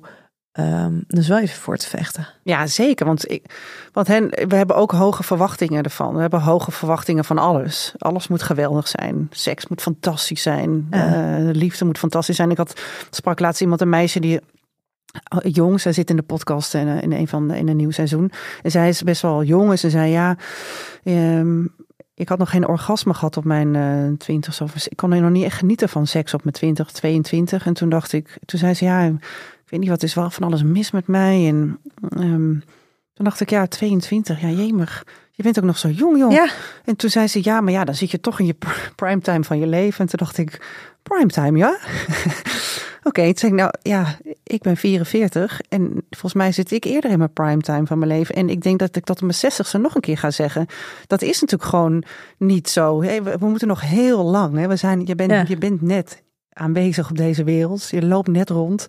[0.52, 2.28] ehm dus wel even voor te vechten.
[2.42, 3.06] ja, zeker.
[3.06, 3.44] Want, ik,
[3.92, 6.14] want hen, we hebben ook hoge verwachtingen ervan.
[6.14, 7.94] We hebben hoge verwachtingen van alles.
[7.98, 9.26] Alles moet geweldig zijn.
[9.30, 10.86] Seks moet fantastisch zijn.
[10.90, 11.36] Ja.
[11.38, 12.50] Eh, liefde moet fantastisch zijn.
[12.50, 12.80] Ik had,
[13.10, 14.40] sprak laatst iemand, een meisje die
[15.42, 18.30] jong, zij zit in de podcast in, in een van de, in een nieuw seizoen.
[18.62, 19.70] En zij is best wel jong.
[19.70, 20.36] En ze zei ja,
[21.04, 21.64] ehm,
[22.14, 24.60] ik had nog geen orgasme gehad op mijn eh twintig.
[24.60, 27.66] of ik kon er nog niet echt genieten van seks op mijn 20, 22.
[27.66, 30.46] En toen dacht ik, toen zei ze ja, ik weet niet wat is wel van
[30.46, 31.48] alles mis met mij.
[31.48, 32.52] En ehm,
[33.12, 35.04] toen dacht ik ja, 22, ja jemig.
[35.30, 36.32] Je bent ook nog zo jong, joh.
[36.32, 36.48] Ja.
[36.84, 39.44] En toen zei ze ja, maar ja, dan zit je toch in je pr- primetime
[39.44, 40.00] van je leven.
[40.00, 40.66] En toen dacht ik,
[41.02, 41.78] primetime, ja?
[43.04, 47.18] Oké, toen ik nou ja, ik ben 44 en volgens mij zit ik eerder in
[47.18, 48.34] mijn primetime van mijn leven.
[48.34, 50.66] En ik denk dat ik dat op mijn 60ste nog een keer ga zeggen.
[51.06, 52.04] Dat is natuurlijk gewoon
[52.38, 53.02] niet zo.
[53.02, 54.56] Hey, we, we moeten nog heel lang.
[54.58, 54.68] Hè?
[54.68, 55.44] We zijn, je, bent, Ja.
[55.48, 56.22] je bent net
[56.52, 57.88] aanwezig op deze wereld.
[57.90, 58.86] Je loopt net rond.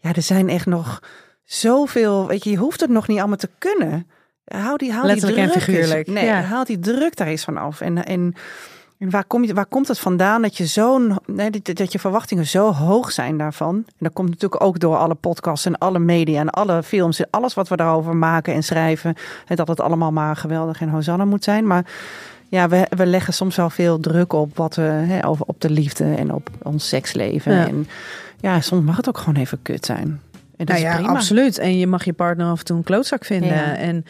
[0.00, 1.02] Ja, er zijn echt nog
[1.44, 2.26] zoveel.
[2.26, 4.06] Weet je, je hoeft het nog niet allemaal te kunnen.
[4.44, 6.40] Hou die, hou Letterlijk die en druk eens- figuurlijk, Nee, ja.
[6.40, 7.80] haal die druk daar eens van af.
[7.80, 8.34] En, en
[8.98, 12.46] en waar, kom je, waar komt het vandaan dat je zo'n nee, dat- je verwachtingen
[12.46, 13.74] zo hoog zijn daarvan?
[13.74, 17.26] En dat komt natuurlijk ook door alle podcasts en alle media en alle films en
[17.30, 19.14] alles wat we daarover maken en schrijven.
[19.46, 21.66] En dat het allemaal maar geweldig en Hosanna moet zijn.
[21.66, 21.84] Maar
[22.48, 25.70] ja, we, we leggen soms wel veel druk op wat we hè, over op de
[25.70, 27.52] liefde en op ons seksleven.
[27.54, 27.66] Ja.
[27.66, 27.88] En
[28.40, 30.20] ja, soms mag het ook gewoon even kut zijn.
[30.56, 31.12] En dat Nou is ja, prima.
[31.12, 31.58] absoluut.
[31.58, 33.48] En je mag je partner af en toe een klootzak vinden.
[33.54, 33.76] Ja.
[33.76, 34.04] En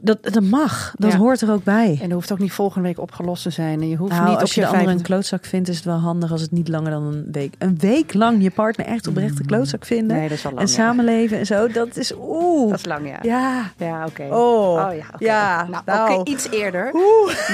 [0.00, 0.92] dat, dat mag.
[0.96, 1.18] Dat Ja.
[1.18, 1.90] hoort er ook bij.
[1.92, 3.80] En dat hoeft ook niet volgende week opgelost te zijn.
[3.80, 5.76] En je hoeft Nou, niet als op je je de een 25 klootzak vindt, is
[5.76, 7.54] het wel handig als het niet langer dan een week.
[7.58, 10.16] Een week lang je partner echt oprecht een klootzak vinden.
[10.16, 10.64] Nee, dat is wel lang.
[10.64, 10.78] en ja.
[10.78, 11.66] samenleven en zo.
[11.68, 12.70] Dat is oeh.
[12.70, 13.18] Dat is lang, ja.
[13.22, 13.72] Ja.
[13.76, 14.22] Ja, oké.
[14.30, 14.74] Oh.
[14.76, 15.24] ja, oké.
[15.24, 16.18] Ja, Nou, nou.
[16.20, 16.92] oké, iets eerder.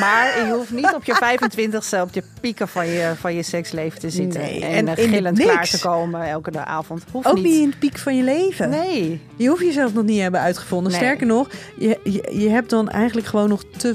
[0.01, 4.01] Maar je hoeft niet op je 25ste op je pieken van je, van je seksleven
[4.01, 4.41] te zitten.
[4.41, 7.05] Nee, en, en gillend klaar te komen elke avond.
[7.13, 7.45] Hoeft Ook niet.
[7.45, 8.69] niet in het piek van je leven.
[8.71, 9.21] Nee.
[9.37, 10.93] Je hoeft jezelf nog niet hebben uitgevonden.
[10.93, 11.01] Nee.
[11.01, 13.95] Sterker nog, je, je, je hebt dan eigenlijk gewoon nog te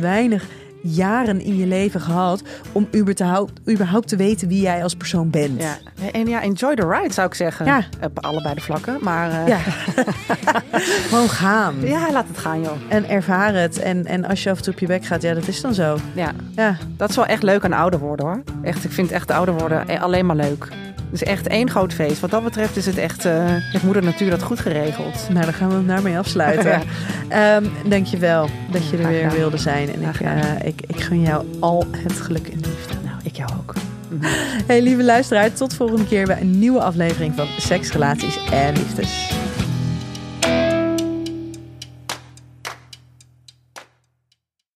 [0.00, 0.44] weinig
[0.82, 5.62] jaren in je leven gehad om überhaupt, überhaupt te weten wie jij als persoon bent.
[5.62, 5.76] Ja.
[6.12, 7.66] En ja, enjoy the ride zou ik zeggen.
[7.66, 7.84] Ja.
[8.02, 8.98] Op allebei de vlakken.
[9.00, 9.58] Maar eh, Ja.
[11.08, 11.74] gewoon gaan.
[11.80, 12.76] ja, laat het gaan joh.
[12.88, 13.78] En ervaar het.
[13.78, 15.74] En, en als je af en toe op je bek gaat, ja, dat is dan
[15.74, 15.98] zo.
[16.14, 18.42] Ja, Ja, dat is wel echt leuk aan ouder worden hoor.
[18.62, 20.68] Echt, ik vind echt ouder worden eh, alleen maar leuk.
[21.12, 22.20] Is echt één groot feest.
[22.20, 25.26] Wat dat betreft is het echt, eh heeft moeder natuur dat goed geregeld.
[25.30, 26.70] nou dan gaan we hem daarmee afsluiten.
[26.70, 26.80] Ja.
[27.28, 29.36] Ehm, Dank je wel dat je er Graag weer gedaan.
[29.36, 29.94] wilde zijn.
[29.94, 32.94] En ik, eh, ik, ik gun jou al het geluk en liefde.
[33.04, 33.74] Nou, ik jou ook.
[34.66, 39.30] Hey lieve luisteraar, tot volgende keer bij een nieuwe aflevering van Seks, Relaties en Liefdes.